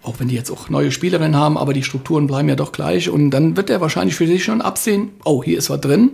[0.04, 3.10] Auch wenn die jetzt auch neue Spielerinnen haben, aber die Strukturen bleiben ja doch gleich.
[3.10, 6.12] Und dann wird er wahrscheinlich für sich schon absehen, oh, hier ist was drin.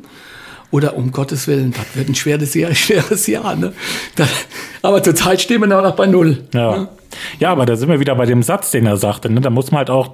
[0.71, 3.55] Oder um Gottes Willen, das wird ein schweres Jahr, schweres Jahr.
[3.55, 3.73] Ne?
[4.15, 4.29] Das,
[4.81, 6.43] aber zurzeit stehen wir noch bei Null.
[6.53, 6.87] Ja.
[7.39, 9.29] ja, aber da sind wir wieder bei dem Satz, den er sagte.
[9.29, 9.41] Ne?
[9.41, 10.11] Da muss man halt auch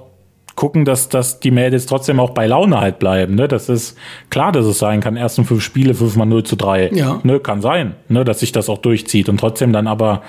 [0.56, 3.36] gucken, dass, dass die Mädels trotzdem auch bei Laune halt bleiben.
[3.36, 3.46] Ne?
[3.46, 3.96] Das ist
[4.28, 5.16] klar, dass es sein kann.
[5.16, 6.90] Ersten fünf Spiele, fünfmal 0 zu 3.
[6.92, 7.20] Ja.
[7.22, 7.38] Ne?
[7.38, 8.24] Kann sein, ne?
[8.24, 10.22] dass sich das auch durchzieht und trotzdem dann aber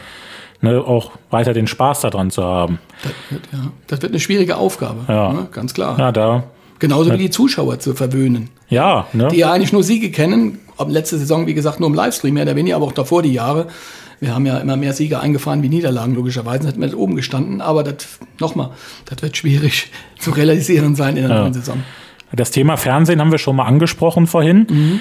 [0.62, 2.78] ne, auch weiter den Spaß daran zu haben.
[3.02, 5.34] Das wird, ja, das wird eine schwierige Aufgabe, Ja.
[5.34, 5.48] ne?
[5.52, 5.98] ganz klar.
[5.98, 6.44] Ja, da.
[6.80, 8.50] Genauso wie die Zuschauer zu verwöhnen.
[8.70, 9.28] Ja, ne?
[9.28, 10.60] die ja eigentlich nur Siege kennen.
[10.88, 13.68] Letzte Saison, wie gesagt, nur im Livestream mehr oder weniger, aber auch davor die Jahre.
[14.22, 17.62] Wir haben ja immer mehr Siege eingefahren wie Niederlagen, logischerweise, hätten wir nicht oben gestanden.
[17.62, 18.72] Aber das, nochmal,
[19.06, 21.84] das wird schwierig zu realisieren sein in der neuen Saison.
[22.32, 24.68] Das Thema Fernsehen haben wir schon mal angesprochen vorhin.
[24.70, 25.00] Mhm.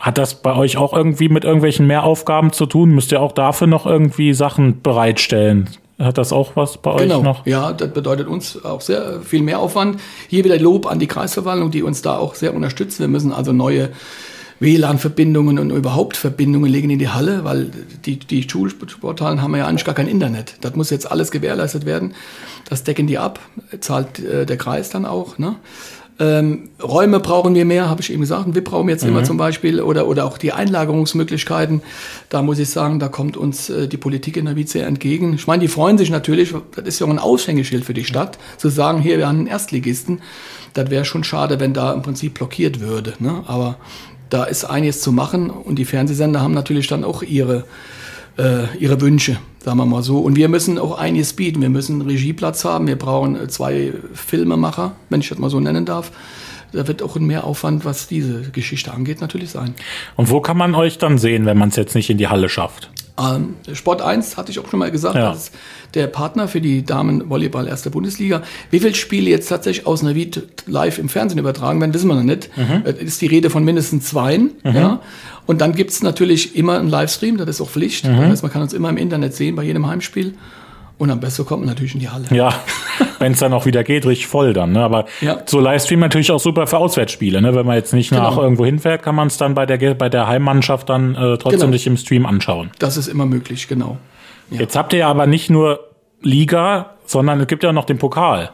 [0.00, 2.90] Hat das bei euch auch irgendwie mit irgendwelchen Mehraufgaben zu tun?
[2.90, 5.70] Müsst ihr auch dafür noch irgendwie Sachen bereitstellen?
[5.98, 7.46] Hat das auch was bei euch Genau, noch?
[7.46, 9.98] ja, das bedeutet uns auch sehr viel mehr Aufwand.
[10.28, 13.00] Hier wieder Lob an die Kreisverwaltung, die uns da auch sehr unterstützt.
[13.00, 13.90] Wir müssen also neue
[14.60, 17.70] WLAN-Verbindungen und überhaupt Verbindungen legen in die Halle, weil
[18.04, 20.54] die, die Schulsporthallen haben ja eigentlich gar kein Internet.
[20.62, 22.14] Das muss jetzt alles gewährleistet werden.
[22.68, 23.38] Das decken die ab,
[23.80, 25.38] zahlt äh, der Kreis dann auch.
[25.38, 25.56] Ne?
[26.18, 28.46] Ähm, Räume brauchen wir mehr, habe ich eben gesagt.
[28.46, 31.82] Ein VIP-Raum jetzt immer zum Beispiel oder, oder auch die Einlagerungsmöglichkeiten.
[32.30, 35.34] Da muss ich sagen, da kommt uns äh, die Politik in der Vize entgegen.
[35.34, 38.38] Ich meine, die freuen sich natürlich, das ist ja auch ein Aushängeschild für die Stadt,
[38.56, 40.22] zu sagen, hier, wir haben einen Erstligisten.
[40.72, 43.14] Das wäre schon schade, wenn da im Prinzip blockiert würde.
[43.18, 43.42] Ne?
[43.46, 43.76] Aber
[44.30, 47.64] da ist einiges zu machen und die Fernsehsender haben natürlich dann auch ihre,
[48.38, 50.20] äh, ihre Wünsche, sagen wir mal so.
[50.20, 51.60] Und wir müssen auch einiges bieten.
[51.60, 52.86] Wir müssen einen Regieplatz haben.
[52.86, 56.12] Wir brauchen äh, zwei Filmemacher, wenn ich das mal so nennen darf.
[56.70, 59.74] Da wird auch ein Mehraufwand, was diese Geschichte angeht, natürlich sein.
[60.14, 62.48] Und wo kann man euch dann sehen, wenn man es jetzt nicht in die Halle
[62.48, 62.90] schafft?
[63.18, 65.30] Ähm, Sport 1 hatte ich auch schon mal gesagt, Ja.
[65.30, 65.54] das ist
[65.94, 68.42] der Partner für die Damenvolleyball erster Bundesliga.
[68.70, 72.22] Wie viele Spiele jetzt tatsächlich aus Navid live im Fernsehen übertragen werden, wissen wir noch
[72.22, 72.50] nicht.
[72.84, 74.50] Es ist die Rede von mindestens zweien.
[74.64, 75.00] Ja.
[75.46, 78.04] Und dann gibt's natürlich immer einen Livestream, das ist auch Pflicht.
[78.04, 80.34] Das heißt, man kann uns immer im Internet sehen bei jedem Heimspiel.
[80.98, 82.24] Und am besten kommt man natürlich in die Halle.
[82.30, 82.54] Ja,
[83.18, 84.72] wenn es dann auch wieder geht, richtig voll dann.
[84.72, 84.82] Ne?
[84.82, 85.38] Aber Ja.
[85.44, 87.42] so Livestream natürlich auch super für Auswärtsspiele.
[87.42, 87.54] Ne?
[87.54, 88.42] Wenn man jetzt nicht nach Genau.
[88.42, 91.72] irgendwo hinfährt, kann man es dann bei der, bei der Heimmannschaft dann äh, trotzdem Genau.
[91.72, 92.70] sich im Stream anschauen.
[92.78, 93.98] Das ist immer möglich, genau.
[94.50, 94.60] Ja.
[94.60, 95.80] Jetzt habt ihr ja aber nicht nur
[96.22, 98.50] Liga, sondern es gibt ja noch den Pokal.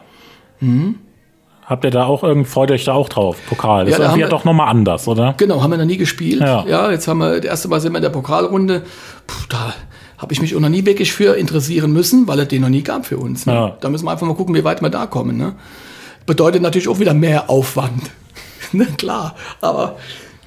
[1.65, 3.37] Habt ihr da auch irgendwie, freut euch da auch drauf?
[3.47, 3.85] Pokal.
[3.85, 4.03] Das Mhm.
[4.03, 5.33] Ja, ist ja doch nochmal anders, oder?
[5.37, 6.41] Genau, haben wir noch nie gespielt.
[6.41, 6.65] Ja.
[6.67, 8.83] Ja, jetzt haben wir, das erste Mal sind wir in der Pokalrunde.
[9.27, 9.73] Puh, da
[10.17, 12.83] habe ich mich auch noch nie wirklich für interessieren müssen, weil es den noch nie
[12.83, 13.45] gab für uns.
[13.45, 13.53] Ne?
[13.53, 13.77] Ja.
[13.81, 15.37] Da müssen wir einfach mal gucken, wie weit wir da kommen.
[15.37, 15.55] Ne?
[16.25, 18.11] Bedeutet natürlich auch wieder mehr Aufwand.
[18.71, 19.97] ne, klar, aber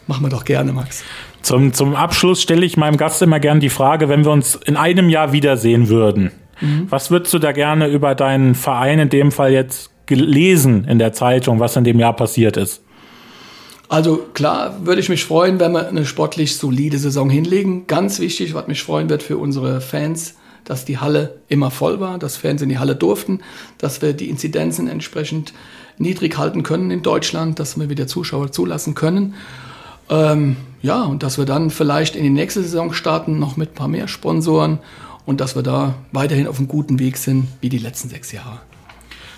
[0.06, 1.02] machen wir doch gerne, Max.
[1.42, 4.76] Zum, zum Abschluss stelle ich meinem Gast immer gern die Frage, wenn wir uns in
[4.76, 6.86] einem Jahr wiedersehen würden, Mhm.
[6.90, 11.12] was würdest du da gerne über deinen Verein in dem Fall jetzt gelesen in der
[11.12, 12.82] Zeitung, was in dem Jahr passiert ist?
[13.88, 17.86] Also klar würde ich mich freuen, wenn wir eine sportlich solide Saison hinlegen.
[17.86, 20.34] Ganz wichtig, was mich freuen wird für unsere Fans,
[20.64, 23.40] dass die Halle immer voll war, dass Fans in die Halle durften,
[23.78, 25.52] dass wir die Inzidenzen entsprechend
[25.98, 29.34] niedrig halten können in Deutschland, dass wir wieder Zuschauer zulassen können.
[30.10, 33.74] Ähm, ja, und dass wir dann vielleicht in die nächste Saison starten, noch mit ein
[33.74, 34.78] paar mehr Sponsoren
[35.24, 38.60] und dass wir da weiterhin auf einem guten Weg sind, wie die letzten sechs Jahre.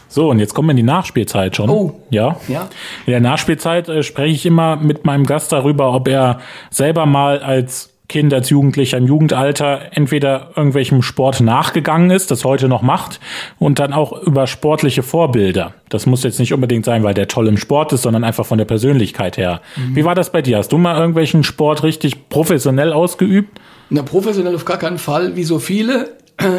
[0.08, 1.70] So, und jetzt kommen wir in die Nachspielzeit schon.
[1.70, 2.00] Oh.
[2.10, 2.36] Ja.
[2.48, 2.68] Ja.
[3.06, 6.40] In der Nachspielzeit äh, spreche ich immer mit meinem Gast darüber, ob er
[6.70, 12.66] selber mal als Kind, als Jugendlicher im Jugendalter entweder irgendwelchem Sport nachgegangen ist, das heute
[12.66, 13.20] noch macht,
[13.58, 15.74] und dann auch über sportliche Vorbilder.
[15.90, 18.56] Das muss jetzt nicht unbedingt sein, weil der toll im Sport ist, sondern einfach von
[18.56, 19.60] der Persönlichkeit her.
[19.92, 20.56] Wie war das bei dir?
[20.56, 23.60] Hast du mal irgendwelchen Sport richtig professionell ausgeübt?
[23.90, 26.08] Na, professionell auf gar keinen Fall, wie so viele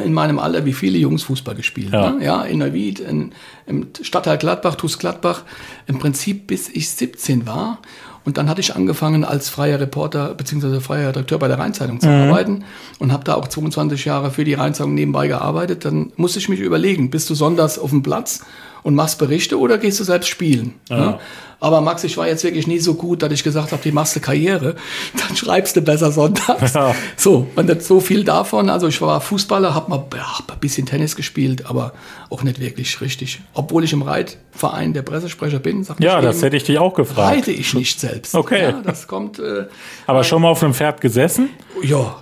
[0.06, 1.94] in meinem Alter, wie viele Jungs Fußball gespielt.
[1.94, 2.12] Ja.
[2.12, 2.26] Ne?
[2.26, 3.32] ja in Neuwied, in,
[3.66, 5.44] im Stadtteil Gladbach, TuS Gladbach,
[5.88, 7.80] im Prinzip bis ich 17 war.
[8.26, 10.82] Und dann hatte ich angefangen, als freier Reporter bzw.
[10.82, 12.66] freier Redakteur bei der Rheinzeitung zu arbeiten
[13.00, 15.86] und habe da auch 22 Jahre für die Rheinzeitung nebenbei gearbeitet.
[15.86, 18.42] Dann musste ich mich überlegen, bist du sonntags auf dem Platz
[18.90, 20.74] und machst Berichte oder gehst du selbst spielen?
[20.90, 21.20] Ne?
[21.62, 24.16] Aber Max, ich war jetzt wirklich nie so gut, dass ich gesagt habe, die machst
[24.16, 24.76] du Karriere,
[25.28, 26.74] dann schreibst du besser sonntags.
[26.74, 26.96] Ja.
[27.18, 28.70] So, und nicht so viel davon.
[28.70, 31.94] Also ich war Fußballer, habe mal ja, hab ein bisschen Tennis gespielt, aber
[32.30, 33.42] auch nicht wirklich richtig.
[33.54, 37.38] Obwohl ich im Reitverein der Pressesprecher bin, sagt Ja, das hätte ich dich auch gefragt.
[37.38, 38.34] reite ich nicht selbst.
[38.36, 38.64] Okay.
[38.64, 39.66] Ja, das kommt, äh,
[40.08, 41.50] Aber schon mal auf einem Pferd gesessen?
[41.84, 42.16] ja,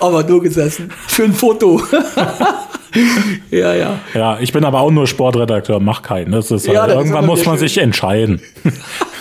[0.00, 0.90] aber nur gesessen.
[1.06, 1.80] Für ein Foto.
[3.50, 3.98] ja, ja.
[4.14, 6.32] Ja, ich bin aber auch nur Sportredakteur, mach keinen.
[6.32, 7.68] Das ist Ja, halt, das ist irgendwann aber muss man schön.
[7.68, 8.40] sich entscheiden.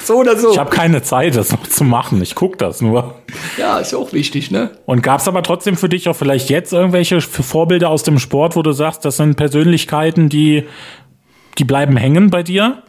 [0.02, 0.50] So oder so.
[0.52, 2.20] Ich habe keine Zeit, das noch zu machen.
[2.24, 3.14] Ich gucke das nur.
[3.60, 4.72] Ja, ist auch wichtig, ne?
[4.88, 8.56] Und gab es aber trotzdem für dich auch vielleicht jetzt irgendwelche Vorbilder aus dem Sport,
[8.56, 10.64] wo du sagst, das sind Persönlichkeiten, die,
[11.60, 12.82] die bleiben hängen bei dir?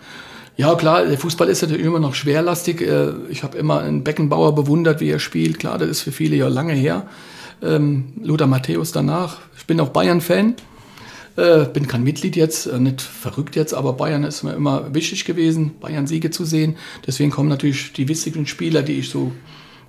[0.57, 2.81] Ja, klar, der Fußball ist natürlich immer noch schwerlastig.
[2.81, 5.59] Äh, Ich habe immer einen Beckenbauer bewundert, wie er spielt.
[5.59, 7.03] Klar, das ist für viele ja lange her.
[7.63, 9.39] Ähm, Lothar Matthäus danach.
[9.57, 10.55] Ich bin auch Bayern-Fan.
[11.37, 15.25] Äh, bin kein Mitglied jetzt, äh, nicht verrückt jetzt, aber Bayern ist mir immer wichtig
[15.25, 16.77] gewesen, Bayern-Siege zu sehen.
[17.07, 19.33] Deswegen kommen natürlich die wichtigen Spieler, die ich so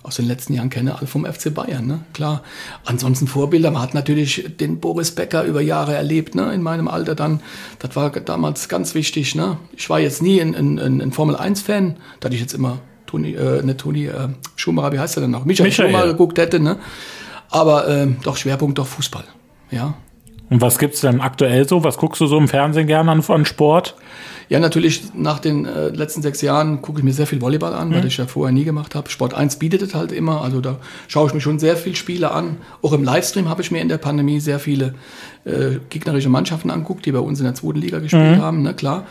[0.02, 2.00] aus den letzten Jahren kenne, alle vom FC Bayern, ne?
[2.12, 2.42] Klar.
[2.84, 6.52] Ansonsten Vorbilder, man hat natürlich den Boris Becker über Jahre erlebt, ne?
[6.52, 7.40] In meinem Alter dann.
[7.78, 9.58] Das war damals ganz wichtig, ne?
[9.76, 13.34] Ich war jetzt nie ein, ein, ein, ein Formel-1-Fan, da hatte ich jetzt immer Toni,
[13.34, 15.44] äh, nicht Toni äh, Schumacher, wie heißt er denn noch?
[15.44, 15.90] Michael, Michael.
[15.90, 16.78] Schumacher geguckt hätte, ne?
[17.52, 19.24] Aber ähm, doch Schwerpunkt doch Fußball,
[19.70, 19.94] ja.
[20.50, 21.82] Und was gibt's denn aktuell so?
[21.84, 23.94] Was guckst du so im Fernsehen gerne an von Sport?
[24.50, 27.88] Ja, natürlich nach den äh, letzten sechs Jahren gucke ich mir sehr viel Volleyball an,
[27.88, 27.94] Mhm.
[27.94, 29.08] weil ich ja vorher nie gemacht habe.
[29.08, 30.76] Sport 1 bietet es halt immer, also da
[31.08, 32.58] schaue ich mir schon sehr viele Spiele an.
[32.82, 34.92] Auch im Livestream habe ich mir in der Pandemie sehr viele
[35.46, 38.42] äh, gegnerische Mannschaften anguckt, die bei uns in der zweiten Liga gespielt Mhm.
[38.42, 39.06] haben, ne, klar.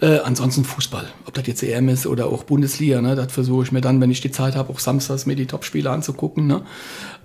[0.00, 3.72] Äh, ansonsten Fußball, ob das jetzt EM ist oder auch Bundesliga, ne, das versuche ich
[3.72, 6.46] mir dann, wenn ich die Zeit habe, auch samstags mir die Topspiele anzugucken.
[6.46, 6.62] Ne.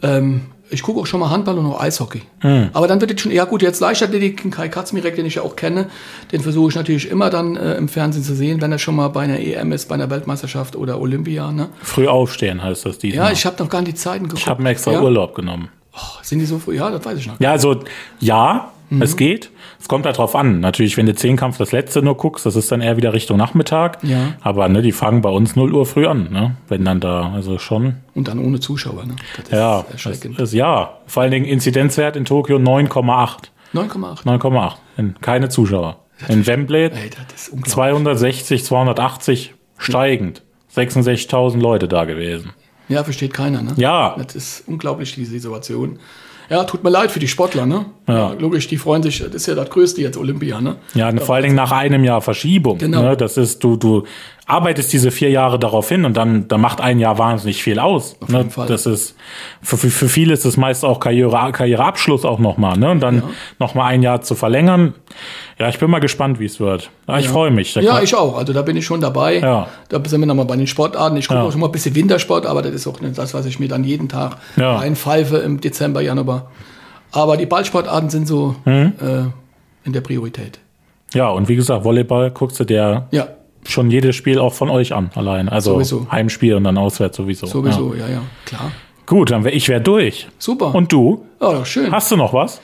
[0.01, 0.41] Ähm,
[0.71, 2.21] ich gucke auch schon mal Handball und auch Eishockey.
[2.43, 2.69] Mhm.
[2.73, 5.41] Aber dann wird es schon, ja gut, jetzt Leichtathletik, den Kai Katzmirek, den ich ja
[5.41, 5.89] auch kenne,
[6.31, 9.07] den versuche ich natürlich immer dann äh, im Fernsehen zu sehen, wenn er schon mal
[9.09, 11.51] bei einer EM ist, bei einer Weltmeisterschaft oder Olympia.
[11.51, 11.69] Ne?
[11.81, 13.27] Früh aufstehen heißt das diesmal.
[13.27, 14.41] Ja, ich habe noch gar nicht die Zeiten geguckt.
[14.41, 15.01] ich habe mir extra ja?
[15.01, 15.69] Urlaub genommen.
[15.93, 16.75] Oh, sind die so früh?
[16.75, 17.39] Ja, das weiß ich noch.
[17.39, 17.81] Ja, also
[18.19, 19.03] ja, Mhm.
[19.03, 19.51] es geht.
[19.79, 20.59] Es kommt halt drauf an.
[20.59, 24.03] Natürlich, wenn du Zehnkampf das letzte nur guckst, das ist dann eher wieder Richtung Nachmittag.
[24.03, 24.33] Ja.
[24.41, 26.57] Aber ne, die fangen bei uns 0 Uhr früh an, ne?
[26.67, 27.95] Wenn dann da, also schon.
[28.13, 29.05] Und dann ohne Zuschauer.
[29.05, 29.15] Ne?
[29.37, 30.05] Das ist Ja, das
[30.49, 30.97] ist, ja.
[31.07, 33.51] Vor allen Dingen Inzidenzwert in Tokio 9,8.
[33.73, 34.25] 9,8.
[34.25, 34.75] 9,8.
[34.97, 35.97] In- Keine Zuschauer.
[36.27, 37.73] In Wembley Ey, das ist unglaublich.
[37.73, 40.41] 260, 280 steigend.
[40.75, 42.51] 66.000 Leute da gewesen.
[42.89, 43.61] Ja, versteht keiner.
[43.61, 43.73] Ne?
[43.77, 44.15] Ja.
[44.17, 45.99] Das ist unglaublich, diese Situation.
[46.49, 47.85] Ja, tut mir leid für die Sportler, ne?
[48.07, 48.33] Ja.
[48.39, 50.77] logisch, die freuen sich, das ist ja das Größte jetzt Olympia, ne?
[50.95, 52.79] Ja, vor allen Dingen nach einem Jahr Verschiebung.
[52.79, 53.03] Genau.
[53.03, 53.15] Ne?
[53.15, 54.05] Das ist, du, du
[54.47, 58.15] arbeitest diese vier Jahre darauf hin und dann, dann macht ein Jahr wahnsinnig viel aus.
[58.19, 58.39] Auf ne?
[58.39, 58.65] jeden Fall.
[58.67, 59.15] Das ist,
[59.61, 62.89] für, für, viele ist es meist auch Karriere, Karriereabschluss auch nochmal, ne?
[62.89, 63.23] Und dann Ja.
[63.59, 64.95] noch mal ein Jahr zu verlängern.
[65.59, 66.89] Ja, ich bin mal gespannt, wie es wird.
[67.07, 67.75] Ja, ich freue mich.
[67.75, 68.37] Ja, ich auch.
[68.39, 69.37] Also da bin ich schon dabei.
[69.39, 69.67] Ja.
[69.89, 71.15] Da sind wir nochmal bei den Sportarten.
[71.17, 71.45] Ich gucke Ja.
[71.45, 73.67] auch schon mal ein bisschen Wintersport, aber das ist auch nicht das, was ich mir
[73.67, 74.77] dann jeden Tag Ja.
[74.77, 76.38] reinpfeife im Dezember, Januar.
[77.11, 78.93] Aber die Ballsportarten sind so Hm?
[79.01, 80.59] äh, in der Priorität.
[81.13, 83.27] ja, und wie gesagt, Volleyball guckst du dir Ja,
[83.67, 85.51] schon jedes Spiel auch von euch an, alleine.
[85.51, 86.07] Also Sowieso.
[86.11, 87.47] Heimspiel und dann auswärts sowieso.
[87.47, 88.07] sowieso, Ja.
[88.07, 88.71] ja, ja, klar.
[89.05, 90.27] Gut, dann wär, ich wäre durch.
[90.37, 90.75] Super.
[90.75, 91.25] Und du?
[91.41, 91.91] ja, schön.
[91.91, 92.61] Hast du noch was?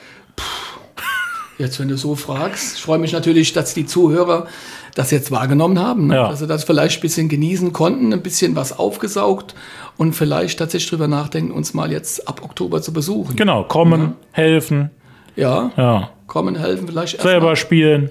[1.58, 4.46] Jetzt, wenn du so fragst, ich freue mich natürlich, dass die Zuhörer
[4.94, 6.14] das jetzt wahrgenommen haben, ne?
[6.14, 6.28] Ja.
[6.28, 9.54] dass sie das vielleicht ein bisschen genießen konnten, ein bisschen was aufgesaugt
[9.96, 13.36] und vielleicht tatsächlich drüber nachdenken, uns mal jetzt ab Oktober zu besuchen.
[13.36, 14.90] Genau, kommen, helfen,
[15.36, 17.56] Ja, ja, kommen, helfen, vielleicht selber mal.
[17.56, 18.10] spielen.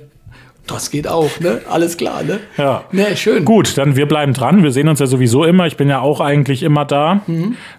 [0.67, 1.61] Das geht auch, ne?
[1.69, 2.39] Alles klar, ne?
[2.57, 2.85] Ja.
[2.91, 3.45] Ne, schön.
[3.45, 4.63] Gut, dann wir bleiben dran.
[4.63, 5.67] Wir sehen uns ja sowieso immer.
[5.67, 7.21] Ich bin ja auch eigentlich immer da.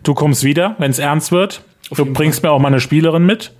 [0.04, 1.62] Du kommst wieder, wenn es ernst wird.
[1.90, 3.52] Du jeden bringst mir auch mal eine Spielerin mit.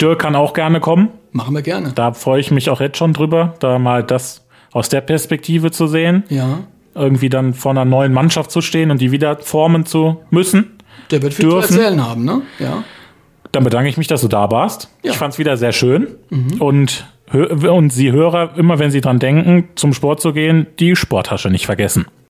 [0.00, 1.10] Dirk kann auch gerne kommen.
[1.30, 1.92] Machen wir gerne.
[1.94, 5.86] Da freue ich mich auch jetzt schon drüber, da mal das aus der Perspektive zu
[5.86, 6.24] sehen.
[6.28, 6.60] Ja.
[6.94, 10.72] Irgendwie dann vor einer neuen Mannschaft zu stehen und die wieder formen zu müssen.
[11.10, 11.74] Der wird viel Dürfen.
[11.74, 12.42] zu erzählen haben, ne?
[12.58, 12.84] Ja.
[13.52, 14.88] Dann bedanke ich mich, dass du da warst.
[15.02, 15.12] Ja.
[15.12, 16.08] Ich fand es wieder sehr schön.
[16.58, 20.96] Und, hö- und Sie Hörer, immer wenn Sie dran denken, zum Sport zu gehen, die
[20.96, 22.06] Sporttasche nicht vergessen.